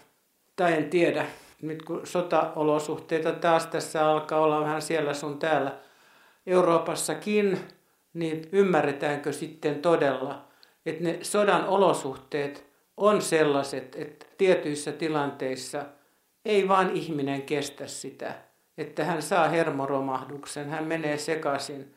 tai 0.57 0.73
en 0.73 0.91
tiedä, 0.91 1.27
nyt 1.63 1.83
kun 1.83 2.07
sotaolosuhteita 2.07 3.33
taas 3.33 3.67
tässä 3.67 4.11
alkaa 4.11 4.41
olla 4.41 4.61
vähän 4.61 4.83
siellä 4.83 5.15
sun 5.15 5.39
täällä 5.39 5.79
Euroopassakin, 6.47 7.59
niin 8.15 8.49
ymmärretäänkö 8.53 9.33
sitten 9.33 9.83
todella, 9.83 10.45
että 10.87 11.05
ne 11.05 11.19
sodan 11.23 11.67
olosuhteet 11.67 12.67
on 12.97 13.23
sellaiset, 13.23 13.97
että 13.97 14.27
tietyissä 14.39 14.93
tilanteissa 14.93 15.85
ei 16.45 16.69
vaan 16.69 16.91
ihminen 16.91 17.43
kestä 17.43 17.87
sitä, 17.87 18.48
että 18.79 19.05
hän 19.05 19.23
saa 19.23 19.49
hermoromahduksen, 19.49 20.71
hän 20.71 20.85
menee 20.85 21.17
sekaisin. 21.17 21.95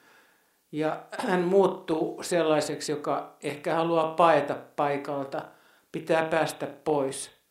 Ja 0.71 1.03
hän 1.17 1.41
muuttuu 1.41 2.23
sellaiseksi, 2.23 2.91
joka 2.91 3.35
ehkä 3.43 3.75
haluaa 3.75 4.13
paeta 4.13 4.55
paikalta, 4.75 5.41
pitää 5.91 6.25
päästä 6.25 6.67
pois– 6.83 7.31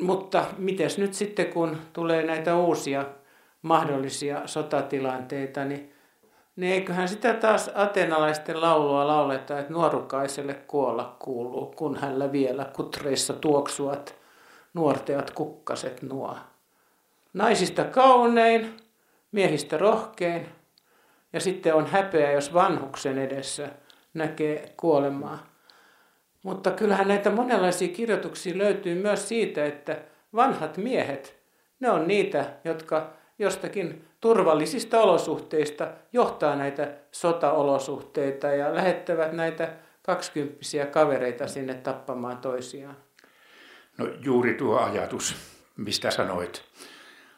mutta 0.00 0.44
mites 0.58 0.98
nyt 0.98 1.14
sitten, 1.14 1.46
kun 1.46 1.76
tulee 1.92 2.22
näitä 2.22 2.56
uusia 2.56 3.04
mahdollisia 3.62 4.46
sotatilanteita, 4.46 5.64
niin, 5.64 5.92
niin 6.56 6.72
eiköhän 6.72 7.08
sitä 7.08 7.34
taas 7.34 7.70
atenalaisten 7.74 8.60
laulua 8.60 9.06
lauleta, 9.06 9.58
että 9.58 9.72
nuorukaiselle 9.72 10.54
kuolla 10.54 11.16
kuuluu, 11.18 11.66
kun 11.76 11.96
hänellä 11.96 12.32
vielä 12.32 12.64
kutreissa 12.76 13.32
tuoksuat 13.32 14.14
nuorteat 14.74 15.30
kukkaset 15.30 16.02
nuo. 16.02 16.36
Naisista 17.32 17.84
kaunein, 17.84 18.76
miehistä 19.32 19.78
rohkein, 19.78 20.48
ja 21.32 21.40
sitten 21.40 21.74
on 21.74 21.86
häpeä, 21.86 22.32
jos 22.32 22.54
vanhuksen 22.54 23.18
edessä 23.18 23.68
näkee 24.14 24.74
kuolemaa. 24.76 25.46
Mutta 26.42 26.70
kyllähän 26.70 27.08
näitä 27.08 27.30
monenlaisia 27.30 27.88
kirjoituksia 27.88 28.58
löytyy 28.58 28.94
myös 28.94 29.28
siitä, 29.28 29.64
että 29.64 29.98
vanhat 30.34 30.76
miehet, 30.76 31.42
ne 31.80 31.90
on 31.90 32.08
niitä, 32.08 32.44
jotka 32.64 33.12
jostakin 33.38 34.04
turvallisista 34.20 35.00
olosuhteista 35.00 35.88
johtaa 36.12 36.56
näitä 36.56 36.94
sotaolosuhteita 37.12 38.46
ja 38.46 38.74
lähettävät 38.74 39.32
näitä 39.32 39.72
kaksikymppisiä 40.02 40.86
kavereita 40.86 41.48
sinne 41.48 41.74
tappamaan 41.74 42.38
toisiaan. 42.38 42.96
No 43.98 44.08
juuri 44.24 44.54
tuo 44.54 44.78
ajatus, 44.78 45.36
mistä 45.76 46.10
sanoit. 46.10 46.64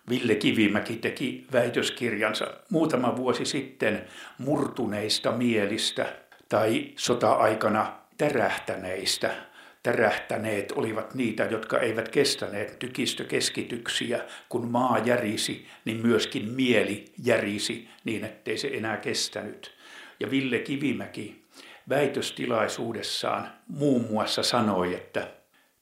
Ville 0.09 0.35
Kivimäki 0.35 0.97
teki 0.97 1.47
väitöskirjansa 1.53 2.47
muutama 2.71 3.17
vuosi 3.17 3.45
sitten 3.45 4.05
murtuneista 4.39 5.33
mielistä 5.33 6.07
tai 6.49 6.93
sota-aikana 6.97 7.93
tärähtäneistä. 8.19 9.35
Tärähtäneet 9.83 10.73
olivat 10.73 11.15
niitä, 11.15 11.45
jotka 11.45 11.79
eivät 11.79 12.09
kestäneet 12.09 12.79
tykistökeskityksiä. 12.79 14.25
Kun 14.49 14.69
maa 14.69 14.99
järisi, 14.99 15.67
niin 15.85 16.07
myöskin 16.07 16.49
mieli 16.49 17.05
järisi 17.25 17.89
niin, 18.05 18.25
ettei 18.25 18.59
se 18.59 18.71
enää 18.73 18.97
kestänyt. 18.97 19.75
Ja 20.21 20.31
Ville 20.31 20.59
Kivimäki 20.59 21.45
väitöstilaisuudessaan 21.89 23.49
muun 23.69 24.07
muassa 24.11 24.43
sanoi, 24.43 24.95
että 24.95 25.29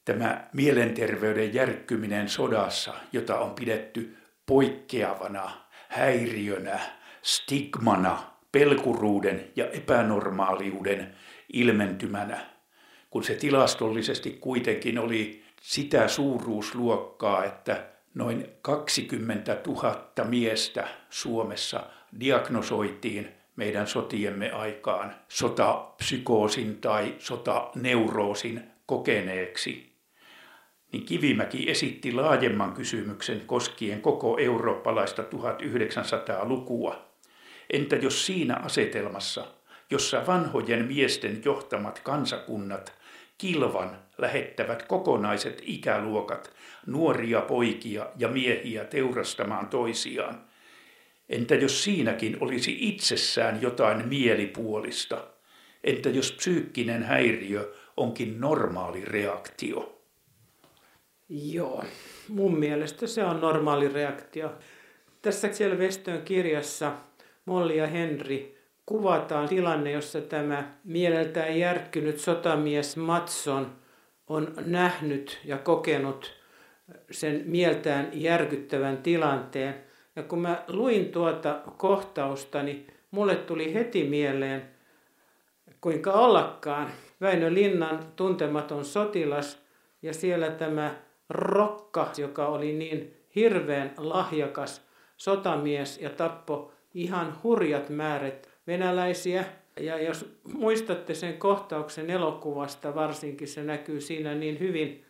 tämä 0.04 0.48
mielenterveyden 0.52 1.54
järkkyminen 1.54 2.28
sodassa, 2.28 2.94
jota 3.12 3.38
on 3.38 3.54
pidetty 3.54 4.16
poikkeavana, 4.46 5.50
häiriönä, 5.88 6.80
stigmana, 7.22 8.22
pelkuruuden 8.52 9.50
ja 9.56 9.70
epänormaaliuden 9.70 11.14
ilmentymänä, 11.52 12.46
kun 13.10 13.24
se 13.24 13.34
tilastollisesti 13.34 14.30
kuitenkin 14.40 14.98
oli 14.98 15.44
sitä 15.60 16.08
suuruusluokkaa, 16.08 17.44
että 17.44 17.86
noin 18.14 18.48
20 18.62 19.58
000 19.66 20.24
miestä 20.24 20.88
Suomessa 21.10 21.86
diagnosoitiin 22.20 23.28
meidän 23.56 23.86
sotiemme 23.86 24.50
aikaan 24.50 25.14
sotapsykoosin 25.28 26.80
tai 26.80 27.14
sotaneuroosin 27.18 28.62
kokeneeksi, 28.86 29.91
niin 30.92 31.04
Kivimäki 31.04 31.70
esitti 31.70 32.12
laajemman 32.12 32.72
kysymyksen 32.72 33.40
koskien 33.46 34.00
koko 34.00 34.38
eurooppalaista 34.38 35.22
1900-lukua. 35.22 37.12
Entä 37.70 37.96
jos 37.96 38.26
siinä 38.26 38.56
asetelmassa, 38.56 39.46
jossa 39.90 40.26
vanhojen 40.26 40.86
miesten 40.86 41.42
johtamat 41.44 42.00
kansakunnat 42.00 42.92
kilvan 43.38 43.98
lähettävät 44.18 44.82
kokonaiset 44.82 45.62
ikäluokat 45.66 46.54
nuoria 46.86 47.40
poikia 47.40 48.06
ja 48.18 48.28
miehiä 48.28 48.84
teurastamaan 48.84 49.68
toisiaan, 49.68 50.44
Entä 51.28 51.54
jos 51.54 51.84
siinäkin 51.84 52.36
olisi 52.40 52.76
itsessään 52.80 53.62
jotain 53.62 54.08
mielipuolista? 54.08 55.28
Entä 55.84 56.08
jos 56.08 56.32
psyykkinen 56.32 57.02
häiriö 57.02 57.74
onkin 57.96 58.40
normaali 58.40 59.04
reaktio? 59.04 60.01
Joo, 61.34 61.84
mun 62.28 62.58
mielestä 62.58 63.06
se 63.06 63.24
on 63.24 63.40
normaali 63.40 63.88
reaktio. 63.88 64.52
Tässä 65.22 65.52
siellä 65.52 65.78
Vestön 65.78 66.22
kirjassa 66.22 66.92
Molli 67.44 67.76
ja 67.76 67.86
Henri 67.86 68.58
kuvataan 68.86 69.48
tilanne, 69.48 69.90
jossa 69.90 70.20
tämä 70.20 70.74
mieleltään 70.84 71.58
järkkynyt 71.58 72.18
sotamies 72.18 72.96
Matson 72.96 73.76
on 74.26 74.54
nähnyt 74.64 75.38
ja 75.44 75.58
kokenut 75.58 76.32
sen 77.10 77.42
mieltään 77.46 78.08
järkyttävän 78.12 78.96
tilanteen– 78.96 79.74
ja 80.16 80.22
kun 80.22 80.38
mä 80.38 80.64
luin 80.68 81.08
tuota 81.12 81.62
kohtausta, 81.76 82.62
niin 82.62 82.86
mulle 83.10 83.36
tuli 83.36 83.74
heti 83.74 84.04
mieleen, 84.04 84.70
kuinka 85.80 86.12
ollakaan, 86.12 86.90
Väinö 87.20 87.54
Linnan 87.54 88.12
tuntematon 88.16 88.84
sotilas 88.84 89.62
ja 90.02 90.14
siellä 90.14 90.50
tämä 90.50 90.94
Rokka, 91.28 92.12
joka 92.16 92.46
oli 92.46 92.72
niin 92.72 93.16
hirveän 93.34 93.94
lahjakas 93.96 94.88
sotamies 95.16 96.00
ja 96.00 96.10
tappo 96.10 96.72
ihan 96.94 97.38
hurjat 97.42 97.88
määrät 97.88 98.48
venäläisiä. 98.66 99.44
Ja 99.80 100.02
jos 100.02 100.38
muistatte 100.52 101.14
sen 101.14 101.38
kohtauksen 101.38 102.10
elokuvasta, 102.10 102.94
varsinkin 102.94 103.48
se 103.48 103.62
näkyy 103.62 104.00
siinä 104.00 104.34
niin 104.34 104.60
hyvin, 104.60 105.04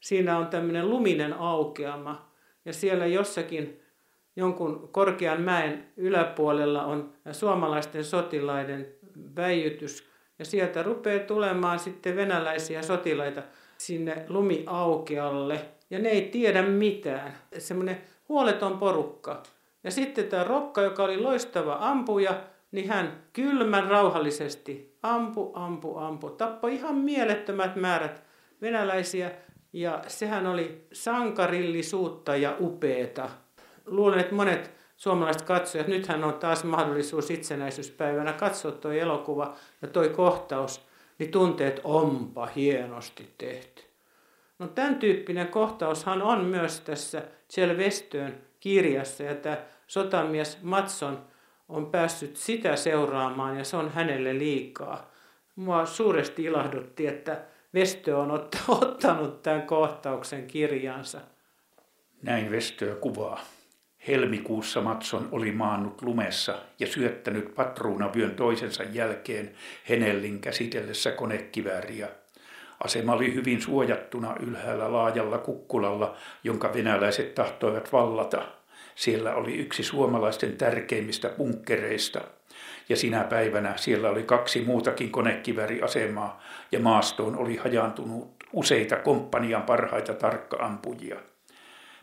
siinä 0.00 0.38
on 0.38 0.46
tämmöinen 0.46 0.90
luminen 0.90 1.32
aukeama 1.32 2.30
ja 2.64 2.72
siellä 2.72 3.06
jossakin 3.06 3.80
jonkun 4.36 4.88
korkean 4.92 5.40
mäen 5.40 5.86
yläpuolella 5.96 6.84
on 6.84 7.12
suomalaisten 7.32 8.04
sotilaiden 8.04 8.94
väijytys. 9.36 10.10
Ja 10.38 10.44
sieltä 10.44 10.82
rupeaa 10.82 11.26
tulemaan 11.26 11.78
sitten 11.78 12.16
venäläisiä 12.16 12.82
sotilaita 12.82 13.42
sinne 13.80 14.24
lumiaukealle. 14.28 15.60
Ja 15.90 15.98
ne 15.98 16.08
ei 16.08 16.22
tiedä 16.22 16.62
mitään. 16.62 17.34
Semmoinen 17.58 18.00
huoleton 18.28 18.78
porukka. 18.78 19.42
Ja 19.84 19.90
sitten 19.90 20.26
tämä 20.26 20.44
Rokka, 20.44 20.82
joka 20.82 21.04
oli 21.04 21.20
loistava 21.20 21.76
ampuja, 21.80 22.40
niin 22.72 22.88
hän 22.88 23.22
kylmän 23.32 23.86
rauhallisesti 23.86 24.98
ampu, 25.02 25.52
ampu, 25.54 25.96
ampu. 25.96 26.30
Tappoi 26.30 26.74
ihan 26.74 26.94
mielettömät 26.94 27.76
määrät 27.76 28.22
venäläisiä. 28.60 29.30
Ja 29.72 30.02
sehän 30.06 30.46
oli 30.46 30.86
sankarillisuutta 30.92 32.36
ja 32.36 32.56
upeeta 32.60 33.30
luulen, 33.86 34.20
että 34.20 34.34
monet 34.34 34.70
suomalaiset 34.96 35.42
katsojat, 35.42 35.88
nythän 35.88 36.24
on 36.24 36.34
taas 36.34 36.64
mahdollisuus 36.64 37.30
itsenäisyyspäivänä 37.30 38.32
katsoa 38.32 38.72
tuo 38.72 38.90
elokuva 38.90 39.54
ja 39.82 39.88
tuo 39.88 40.08
kohtaus, 40.08 40.89
niin 41.20 41.30
tunteet 41.30 41.80
onpa 41.84 42.46
hienosti 42.46 43.34
tehty. 43.38 43.82
No 44.58 44.66
tämän 44.66 44.94
tyyppinen 44.96 45.48
kohtaushan 45.48 46.22
on 46.22 46.44
myös 46.44 46.80
tässä 46.80 47.22
Kjell 47.54 47.76
Westön 47.76 48.40
kirjassa 48.60 49.22
ja 49.22 49.34
tämä 49.34 49.58
sotamies 49.86 50.62
Matson 50.62 51.24
on 51.68 51.86
päässyt 51.86 52.36
sitä 52.36 52.76
seuraamaan 52.76 53.58
ja 53.58 53.64
se 53.64 53.76
on 53.76 53.90
hänelle 53.90 54.38
liikaa. 54.38 55.10
Mua 55.56 55.86
suuresti 55.86 56.44
ilahdutti, 56.44 57.06
että 57.06 57.44
Westö 57.74 58.18
on 58.18 58.30
ottanut 58.68 59.42
tämän 59.42 59.62
kohtauksen 59.62 60.46
kirjansa. 60.46 61.20
Näin 62.22 62.50
Westö 62.50 62.96
kuvaa. 62.96 63.40
Helmikuussa 64.08 64.80
Matson 64.80 65.28
oli 65.32 65.52
maannut 65.52 66.02
lumessa 66.02 66.58
ja 66.78 66.86
syöttänyt 66.86 67.54
patruunavyön 67.54 68.34
toisensa 68.34 68.82
jälkeen 68.82 69.50
Henellin 69.88 70.40
käsitellessä 70.40 71.10
konekivääriä. 71.10 72.08
Asema 72.84 73.12
oli 73.12 73.34
hyvin 73.34 73.62
suojattuna 73.62 74.34
ylhäällä 74.40 74.92
laajalla 74.92 75.38
kukkulalla, 75.38 76.16
jonka 76.44 76.74
venäläiset 76.74 77.34
tahtoivat 77.34 77.92
vallata. 77.92 78.42
Siellä 78.94 79.34
oli 79.34 79.56
yksi 79.56 79.82
suomalaisten 79.82 80.56
tärkeimmistä 80.56 81.28
bunkkereista. 81.28 82.20
Ja 82.88 82.96
sinä 82.96 83.24
päivänä 83.24 83.72
siellä 83.76 84.10
oli 84.10 84.22
kaksi 84.22 84.60
muutakin 84.60 85.10
konekivääriasemaa 85.10 86.42
ja 86.72 86.80
maastoon 86.80 87.36
oli 87.36 87.56
hajaantunut 87.56 88.34
useita 88.52 88.96
komppanian 88.96 89.62
parhaita 89.62 90.14
tarkkaampujia. 90.14 91.16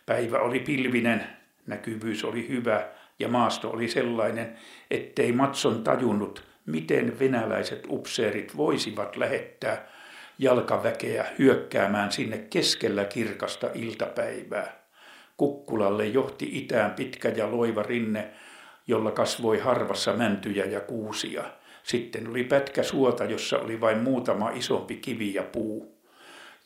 Päivä 0.06 0.40
oli 0.40 0.60
pilvinen, 0.60 1.37
Näkyvyys 1.68 2.24
oli 2.24 2.48
hyvä 2.48 2.88
ja 3.20 3.28
maasto 3.28 3.70
oli 3.70 3.88
sellainen, 3.88 4.58
ettei 4.92 5.32
Matson 5.32 5.84
tajunnut, 5.84 6.44
miten 6.66 7.20
venäläiset 7.20 7.84
upseerit 7.90 8.58
voisivat 8.58 9.16
lähettää 9.16 9.88
jalkaväkeä 10.40 11.26
hyökkäämään 11.40 12.12
sinne 12.12 12.38
keskellä 12.38 13.06
kirkasta 13.06 13.70
iltapäivää. 13.74 14.88
Kukkulalle 15.38 16.06
johti 16.06 16.50
itään 16.52 16.92
pitkä 16.92 17.30
ja 17.30 17.52
loiva 17.52 17.84
rinne, 17.84 18.30
jolla 18.88 19.12
kasvoi 19.12 19.60
harvassa 19.60 20.14
mäntyjä 20.14 20.66
ja 20.66 20.80
kuusia. 20.80 21.44
Sitten 21.84 22.28
oli 22.28 22.44
pätkä 22.44 22.84
suota, 22.84 23.26
jossa 23.26 23.60
oli 23.60 23.82
vain 23.82 23.98
muutama 23.98 24.50
isompi 24.50 24.96
kivi 24.96 25.34
ja 25.34 25.44
puu. 25.44 25.98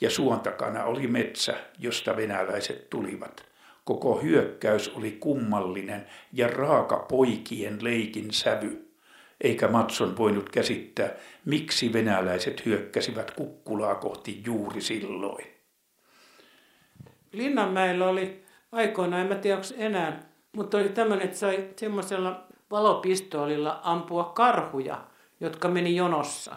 Ja 0.01 0.09
suon 0.09 0.39
takana 0.39 0.83
oli 0.83 1.07
metsä, 1.07 1.53
josta 1.79 2.17
venäläiset 2.17 2.89
tulivat. 2.89 3.50
Koko 3.83 4.19
hyökkäys 4.19 4.89
oli 4.89 5.11
kummallinen 5.11 6.05
ja 6.33 6.47
raaka 6.47 6.97
poikien 6.97 7.83
leikin 7.83 8.33
sävy, 8.33 8.91
eikä 9.41 9.67
Matson 9.67 10.17
voinut 10.17 10.49
käsittää, 10.49 11.09
miksi 11.45 11.93
venäläiset 11.93 12.65
hyökkäsivät 12.65 13.31
kukkulaa 13.31 13.95
kohti 13.95 14.41
juuri 14.45 14.81
silloin. 14.81 15.45
Linnanmäellä 17.31 18.07
oli 18.07 18.43
aikoinaan, 18.71 19.31
en 19.31 19.39
tiedä 19.39 19.57
onko 19.57 19.67
enää, 19.77 20.19
mutta 20.51 20.77
oli 20.77 20.89
tämmöinen, 20.89 21.25
että 21.25 21.37
sai 21.37 21.69
semmoisella 21.75 22.43
valopistoolilla 22.71 23.79
ampua 23.83 24.23
karhuja, 24.23 25.03
jotka 25.39 25.67
meni 25.67 25.95
jonossa. 25.95 26.55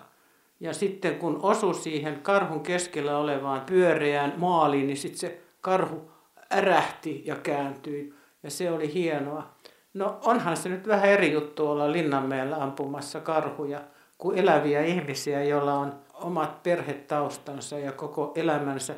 Ja 0.60 0.72
sitten 0.72 1.18
kun 1.18 1.38
osui 1.42 1.74
siihen 1.74 2.20
karhun 2.22 2.62
keskellä 2.62 3.18
olevaan 3.18 3.60
pyöreään 3.60 4.34
maaliin, 4.36 4.86
niin 4.86 4.96
sitten 4.96 5.18
se 5.18 5.40
karhu 5.60 6.13
ärähti 6.54 7.22
ja 7.24 7.36
kääntyi 7.36 8.14
ja 8.42 8.50
se 8.50 8.70
oli 8.70 8.94
hienoa. 8.94 9.54
No 9.94 10.18
onhan 10.24 10.56
se 10.56 10.68
nyt 10.68 10.88
vähän 10.88 11.08
eri 11.08 11.32
juttu 11.32 11.66
olla 11.66 11.92
Linnanmäellä 11.92 12.56
ampumassa 12.56 13.20
karhuja 13.20 13.80
kuin 14.18 14.38
eläviä 14.38 14.82
ihmisiä, 14.82 15.44
joilla 15.44 15.74
on 15.74 15.94
omat 16.14 16.62
perhetaustansa 16.62 17.78
ja 17.78 17.92
koko 17.92 18.32
elämänsä. 18.34 18.94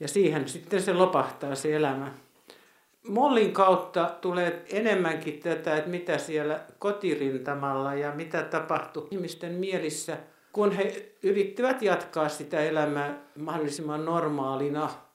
Ja 0.00 0.08
siihen 0.08 0.48
sitten 0.48 0.82
se 0.82 0.92
lopahtaa 0.92 1.54
se 1.54 1.76
elämä. 1.76 2.12
Mollin 3.08 3.52
kautta 3.52 4.10
tulee 4.20 4.64
enemmänkin 4.72 5.40
tätä, 5.40 5.76
että 5.76 5.90
mitä 5.90 6.18
siellä 6.18 6.60
kotirintamalla 6.78 7.94
ja 7.94 8.12
mitä 8.12 8.42
tapahtui 8.42 9.08
ihmisten 9.10 9.52
mielissä, 9.52 10.16
kun 10.52 10.72
he 10.72 11.12
yrittivät 11.22 11.82
jatkaa 11.82 12.28
sitä 12.28 12.60
elämää 12.60 13.18
mahdollisimman 13.36 14.04
normaalina– 14.04 14.90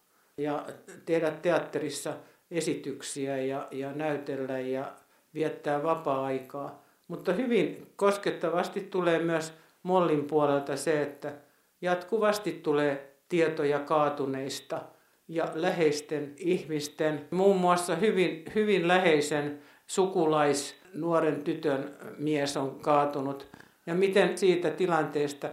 ja 0.43 0.65
tehdä 1.05 1.31
teatterissa 1.31 2.13
esityksiä 2.51 3.37
ja, 3.37 3.67
ja 3.71 3.93
näytellä 3.93 4.59
ja 4.59 4.91
viettää 5.33 5.83
vapaa-aikaa. 5.83 6.83
Mutta 7.07 7.33
hyvin 7.33 7.87
koskettavasti 7.95 8.81
tulee 8.81 9.19
myös 9.19 9.53
Mollin 9.83 10.25
puolelta 10.25 10.75
se, 10.75 11.01
että 11.01 11.33
jatkuvasti 11.81 12.51
tulee 12.51 13.15
tietoja 13.29 13.79
kaatuneista 13.79 14.81
ja 15.27 15.47
läheisten 15.53 16.33
ihmisten, 16.37 17.27
muun 17.31 17.57
muassa 17.57 17.95
hyvin, 17.95 18.43
hyvin 18.55 18.87
läheisen 18.87 19.61
sukulais 19.87 20.75
nuoren 20.93 21.43
tytön 21.43 21.95
mies 22.17 22.57
on 22.57 22.79
kaatunut 22.79 23.47
ja 23.85 23.93
miten 23.93 24.37
siitä 24.37 24.69
tilanteesta 24.69 25.49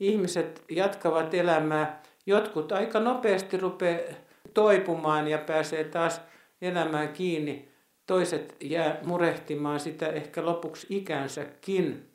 ihmiset 0.00 0.64
jatkavat 0.70 1.34
elämää. 1.34 2.02
Jotkut 2.26 2.72
aika 2.72 3.00
nopeasti 3.00 3.56
rupeaa 3.56 4.14
toipumaan 4.54 5.28
ja 5.28 5.38
pääsee 5.38 5.84
taas 5.84 6.20
elämään 6.62 7.08
kiinni. 7.08 7.68
Toiset 8.06 8.56
jää 8.60 8.98
murehtimaan 9.04 9.80
sitä 9.80 10.06
ehkä 10.06 10.44
lopuksi 10.44 10.86
ikänsäkin. 10.90 12.10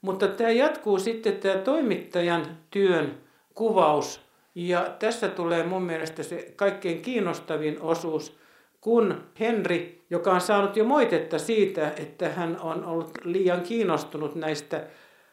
Mutta 0.00 0.28
tämä 0.28 0.50
jatkuu 0.50 0.98
sitten 0.98 1.36
tämä 1.36 1.54
toimittajan 1.54 2.58
työn 2.70 3.18
kuvaus. 3.54 4.20
Ja 4.54 4.96
tässä 4.98 5.28
tulee 5.28 5.62
mun 5.62 5.82
mielestä 5.82 6.22
se 6.22 6.52
kaikkein 6.56 7.02
kiinnostavin 7.02 7.80
osuus, 7.80 8.38
kun 8.80 9.24
Henri, 9.40 10.04
joka 10.10 10.32
on 10.32 10.40
saanut 10.40 10.76
jo 10.76 10.84
moitetta 10.84 11.38
siitä, 11.38 11.92
että 11.96 12.28
hän 12.28 12.60
on 12.60 12.84
ollut 12.84 13.18
liian 13.24 13.60
kiinnostunut 13.60 14.34
näistä 14.34 14.86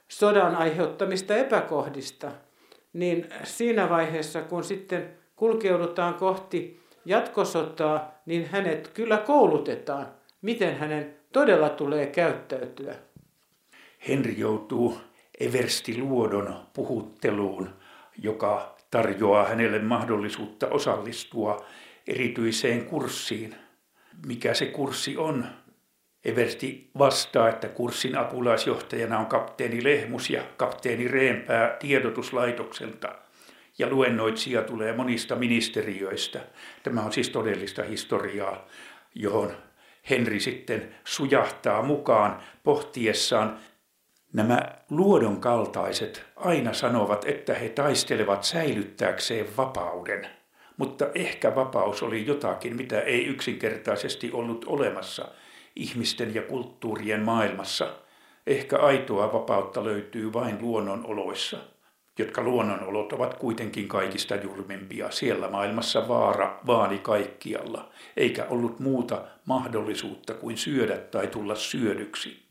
sodan 0.07 0.55
aiheuttamista 0.55 1.35
epäkohdista, 1.35 2.31
niin 2.93 3.29
siinä 3.43 3.89
vaiheessa, 3.89 4.41
kun 4.41 4.63
sitten 4.63 5.18
kulkeudutaan 5.39 6.13
kohti 6.13 6.79
jatkosotaa, 7.05 8.11
niin 8.25 8.49
hänet 8.49 8.87
kyllä 8.87 9.17
koulutetaan, 9.17 10.07
miten 10.41 10.77
hänen 10.77 11.15
todella 11.33 11.69
tulee 11.69 12.05
käyttäytyä. 12.05 12.95
Henri 14.07 14.39
joutuu 14.39 14.97
Eversti 15.39 15.97
Luodon 15.97 16.55
puhutteluun, 16.73 17.69
joka 18.21 18.75
tarjoaa 18.91 19.45
hänelle 19.45 19.79
mahdollisuutta 19.79 20.67
osallistua 20.67 21.65
erityiseen 22.07 22.85
kurssiin. 22.85 23.55
Mikä 24.25 24.53
se 24.53 24.65
kurssi 24.65 25.17
on? 25.17 25.45
Eversti 26.25 26.89
vastaa, 26.97 27.49
että 27.49 27.67
kurssin 27.67 28.17
apulaisjohtajana 28.17 29.19
on 29.19 29.25
kapteeni 29.25 29.83
Lehmus 29.83 30.29
ja 30.29 30.43
kapteeni 30.57 31.07
Reenpää 31.07 31.77
tiedotuslaitokselta 31.79 33.28
ja 33.79 33.89
luennoitsija 33.89 34.61
tulee 34.61 34.93
monista 34.93 35.35
ministeriöistä. 35.35 36.39
Tämä 36.83 37.01
on 37.01 37.13
siis 37.13 37.29
todellista 37.29 37.83
historiaa, 37.83 38.65
johon 39.15 39.51
Henri 40.09 40.39
sitten 40.39 40.95
sujahtaa 41.03 41.81
mukaan 41.81 42.41
pohtiessaan. 42.63 43.59
Nämä 44.33 44.61
luodon 44.89 45.41
kaltaiset 45.41 46.25
aina 46.35 46.73
sanovat, 46.73 47.25
että 47.25 47.53
he 47.53 47.69
taistelevat 47.69 48.43
säilyttääkseen 48.43 49.57
vapauden– 49.57 50.27
mutta 50.79 51.07
ehkä 51.15 51.55
vapaus 51.55 52.03
oli 52.03 52.25
jotakin, 52.25 52.75
mitä 52.75 53.01
ei 53.01 53.25
yksinkertaisesti 53.25 54.31
ollut 54.31 54.65
olemassa 54.67 55.27
ihmisten 55.75 56.35
ja 56.35 56.41
kulttuurien 56.41 57.21
maailmassa. 57.21 57.95
Ehkä 58.47 58.77
aitoa 58.77 59.33
vapautta 59.33 59.83
löytyy 59.83 60.33
vain 60.33 60.57
luonnonoloissa, 60.61 61.57
jotka 62.19 62.41
luonnonolot 62.41 63.13
ovat 63.13 63.33
kuitenkin 63.33 63.87
kaikista 63.87 64.35
julmimpia. 64.35 65.11
Siellä 65.11 65.49
maailmassa 65.49 66.07
vaara 66.07 66.59
vaani 66.67 66.97
kaikkialla, 66.97 67.89
eikä 68.17 68.45
ollut 68.49 68.79
muuta 68.79 69.21
mahdollisuutta 69.45 70.33
kuin 70.33 70.57
syödä 70.57 70.97
tai 70.97 71.27
tulla 71.27 71.55
syödyksi. 71.55 72.43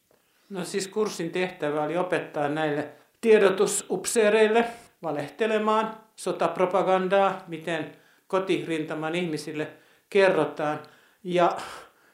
No 0.50 0.64
siis 0.64 0.88
kurssin 0.88 1.30
tehtävä 1.30 1.82
oli 1.82 1.96
opettaa 1.96 2.48
näille 2.48 2.88
tiedotusupseereille 3.20 4.64
valehtelemaan 5.02 5.96
sotapropagandaa, 6.16 7.44
miten 7.48 7.92
kotirintaman 8.26 9.14
ihmisille 9.14 9.68
kerrotaan. 10.10 10.80
Ja 11.24 11.56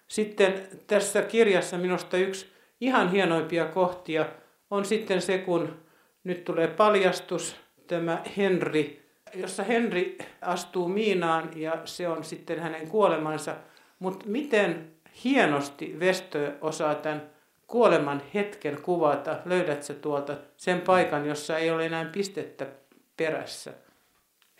sitten 0.06 0.68
tässä 0.86 1.22
kirjassa 1.22 1.78
minusta 1.78 2.16
yksi 2.16 2.52
ihan 2.80 3.10
hienoimpia 3.10 3.64
kohtia 3.64 4.26
on 4.70 4.84
sitten 4.84 5.22
se, 5.22 5.38
kun 5.38 5.83
nyt 6.24 6.44
tulee 6.44 6.68
paljastus, 6.68 7.56
tämä 7.86 8.22
Henri, 8.36 9.02
jossa 9.34 9.62
Henri 9.62 10.18
astuu 10.40 10.88
miinaan 10.88 11.50
ja 11.56 11.82
se 11.84 12.08
on 12.08 12.24
sitten 12.24 12.60
hänen 12.60 12.88
kuolemansa. 12.88 13.56
Mutta 13.98 14.26
miten 14.28 14.90
hienosti 15.24 15.96
Vestö 16.00 16.52
osaa 16.60 16.94
tämän 16.94 17.22
kuoleman 17.66 18.22
hetken 18.34 18.82
kuvata, 18.82 19.38
löydät 19.44 19.82
sä 19.82 19.94
tuolta 19.94 20.36
sen 20.56 20.80
paikan, 20.80 21.26
jossa 21.26 21.58
ei 21.58 21.70
ole 21.70 21.86
enää 21.86 22.04
pistettä 22.04 22.66
perässä? 23.16 23.72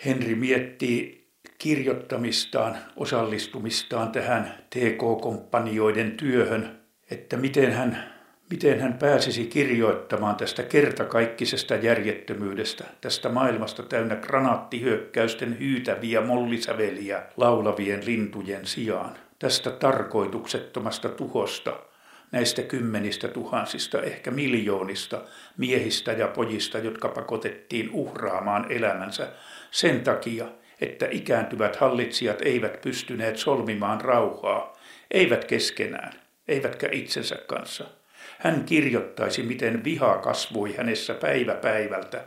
Henri 0.04 0.34
miettii 0.34 1.24
kirjoittamistaan, 1.58 2.76
osallistumistaan 2.96 4.12
tähän 4.12 4.54
TK-kompanioiden 4.70 6.12
työhön, 6.12 6.80
että 7.10 7.36
miten 7.36 7.72
hän, 7.72 8.13
miten 8.50 8.80
hän 8.80 8.94
pääsisi 8.98 9.44
kirjoittamaan 9.44 10.36
tästä 10.36 10.62
kertakaikkisesta 10.62 11.74
järjettömyydestä, 11.74 12.84
tästä 13.00 13.28
maailmasta 13.28 13.82
täynnä 13.82 14.16
granaattihyökkäysten 14.16 15.58
hyytäviä 15.58 16.20
mollisäveliä 16.20 17.22
laulavien 17.36 18.06
lintujen 18.06 18.66
sijaan, 18.66 19.16
tästä 19.38 19.70
tarkoituksettomasta 19.70 21.08
tuhosta, 21.08 21.76
näistä 22.32 22.62
kymmenistä 22.62 23.28
tuhansista, 23.28 24.02
ehkä 24.02 24.30
miljoonista 24.30 25.22
miehistä 25.56 26.12
ja 26.12 26.28
pojista, 26.28 26.78
jotka 26.78 27.08
pakotettiin 27.08 27.90
uhraamaan 27.92 28.72
elämänsä 28.72 29.28
sen 29.70 30.00
takia, 30.00 30.46
että 30.80 31.06
ikääntyvät 31.10 31.76
hallitsijat 31.76 32.42
eivät 32.42 32.80
pystyneet 32.80 33.36
solmimaan 33.36 34.00
rauhaa, 34.00 34.78
eivät 35.10 35.44
keskenään, 35.44 36.12
eivätkä 36.48 36.88
itsensä 36.92 37.36
kanssa. 37.46 38.03
Hän 38.38 38.64
kirjoittaisi, 38.64 39.42
miten 39.42 39.84
viha 39.84 40.18
kasvoi 40.18 40.74
hänessä 40.76 41.14
päivä 41.14 41.54
päivältä, 41.54 42.24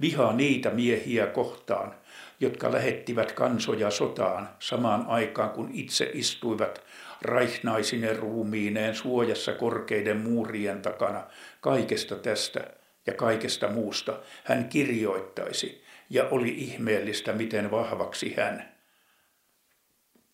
viha 0.00 0.32
niitä 0.32 0.70
miehiä 0.70 1.26
kohtaan, 1.26 1.94
jotka 2.40 2.72
lähettivät 2.72 3.32
kansoja 3.32 3.90
sotaan 3.90 4.48
samaan 4.58 5.06
aikaan, 5.08 5.50
kun 5.50 5.70
itse 5.72 6.10
istuivat 6.12 6.84
raihnaisine 7.22 8.12
ruumiineen 8.12 8.94
suojassa 8.94 9.52
korkeiden 9.52 10.16
muurien 10.16 10.82
takana 10.82 11.26
kaikesta 11.60 12.16
tästä 12.16 12.60
ja 13.06 13.12
kaikesta 13.12 13.68
muusta. 13.68 14.18
Hän 14.44 14.68
kirjoittaisi, 14.68 15.84
ja 16.10 16.28
oli 16.30 16.48
ihmeellistä, 16.48 17.32
miten 17.32 17.70
vahvaksi 17.70 18.34
hän. 18.36 18.74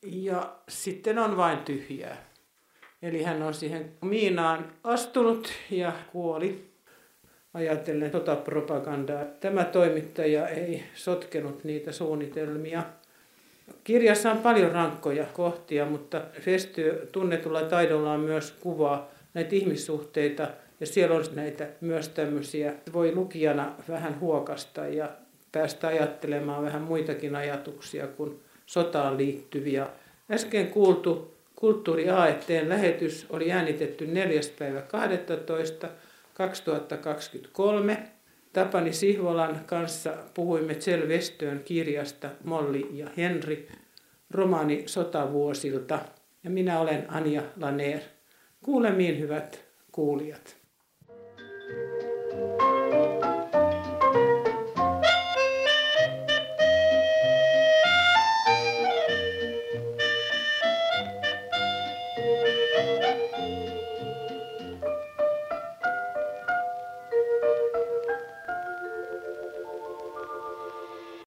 Ja 0.03 0.57
sitten 0.69 1.19
on 1.19 1.37
vain 1.37 1.59
tyhjää. 1.59 2.30
Eli 3.03 3.23
hän 3.23 3.43
on 3.43 3.55
siihen 3.55 3.93
miinaan 4.03 4.73
astunut 4.85 5.53
ja 5.71 5.93
kuoli 6.13 6.71
ajatellen 7.55 8.13
sotapropagandaa. 8.13 9.25
Tämä 9.25 9.65
toimittaja 9.65 10.49
ei 10.49 10.83
sotkenut 10.95 11.65
niitä 11.65 11.93
suunnitelmia. 11.93 12.83
Kirjassa 13.85 14.31
on 14.31 14.39
paljon 14.39 14.73
rankkoja 14.73 15.25
kohtia, 15.25 15.87
mutta 15.87 16.23
Festyö 16.41 17.07
tunnetulla 17.13 17.63
taidollaan 17.63 18.21
myös 18.21 18.55
kuvaa 18.61 19.09
näitä 19.35 19.55
ihmissuhteita 19.57 20.49
ja 20.81 20.87
siellä 20.87 21.17
on 21.17 21.25
näitä 21.35 21.67
myös 21.81 22.09
tämmöisiä, 22.09 22.75
voi 22.93 23.15
lukijana 23.15 23.75
vähän 23.89 24.21
huokasta 24.21 24.87
ja 24.87 25.09
päästä 25.53 25.89
ajattelemaan 25.89 26.65
vähän 26.65 26.83
muitakin 26.83 27.37
ajatuksia 27.37 28.07
kuin 28.07 28.41
sotaan 28.67 29.17
liittyviä. 29.17 29.87
Äsken 30.31 30.67
kuultu 30.67 31.35
Kulttuuri 31.61 32.11
AETn 32.11 32.69
lähetys 32.69 33.27
oli 33.31 33.53
äänitetty 33.53 34.07
4. 34.07 34.41
päivä 34.59 34.83
12. 34.83 35.89
2023. 36.35 37.99
Tapani 38.53 38.93
Sihvolan 38.93 39.61
kanssa 39.67 40.15
puhuimme 40.35 40.75
Tsel 40.75 41.03
kirjasta 41.65 42.31
Molli 42.45 42.89
ja 42.93 43.09
Henri, 43.17 43.69
romaani 44.31 44.83
sotavuosilta. 44.87 45.99
Ja 46.45 46.51
minä 46.51 46.81
olen 46.81 47.05
Anja 47.09 47.43
Laner. 47.57 48.01
Kuulemiin 48.65 49.19
hyvät 49.19 49.65
kuulijat. 49.93 50.57
thank 51.71 52.03
you 52.03 52.10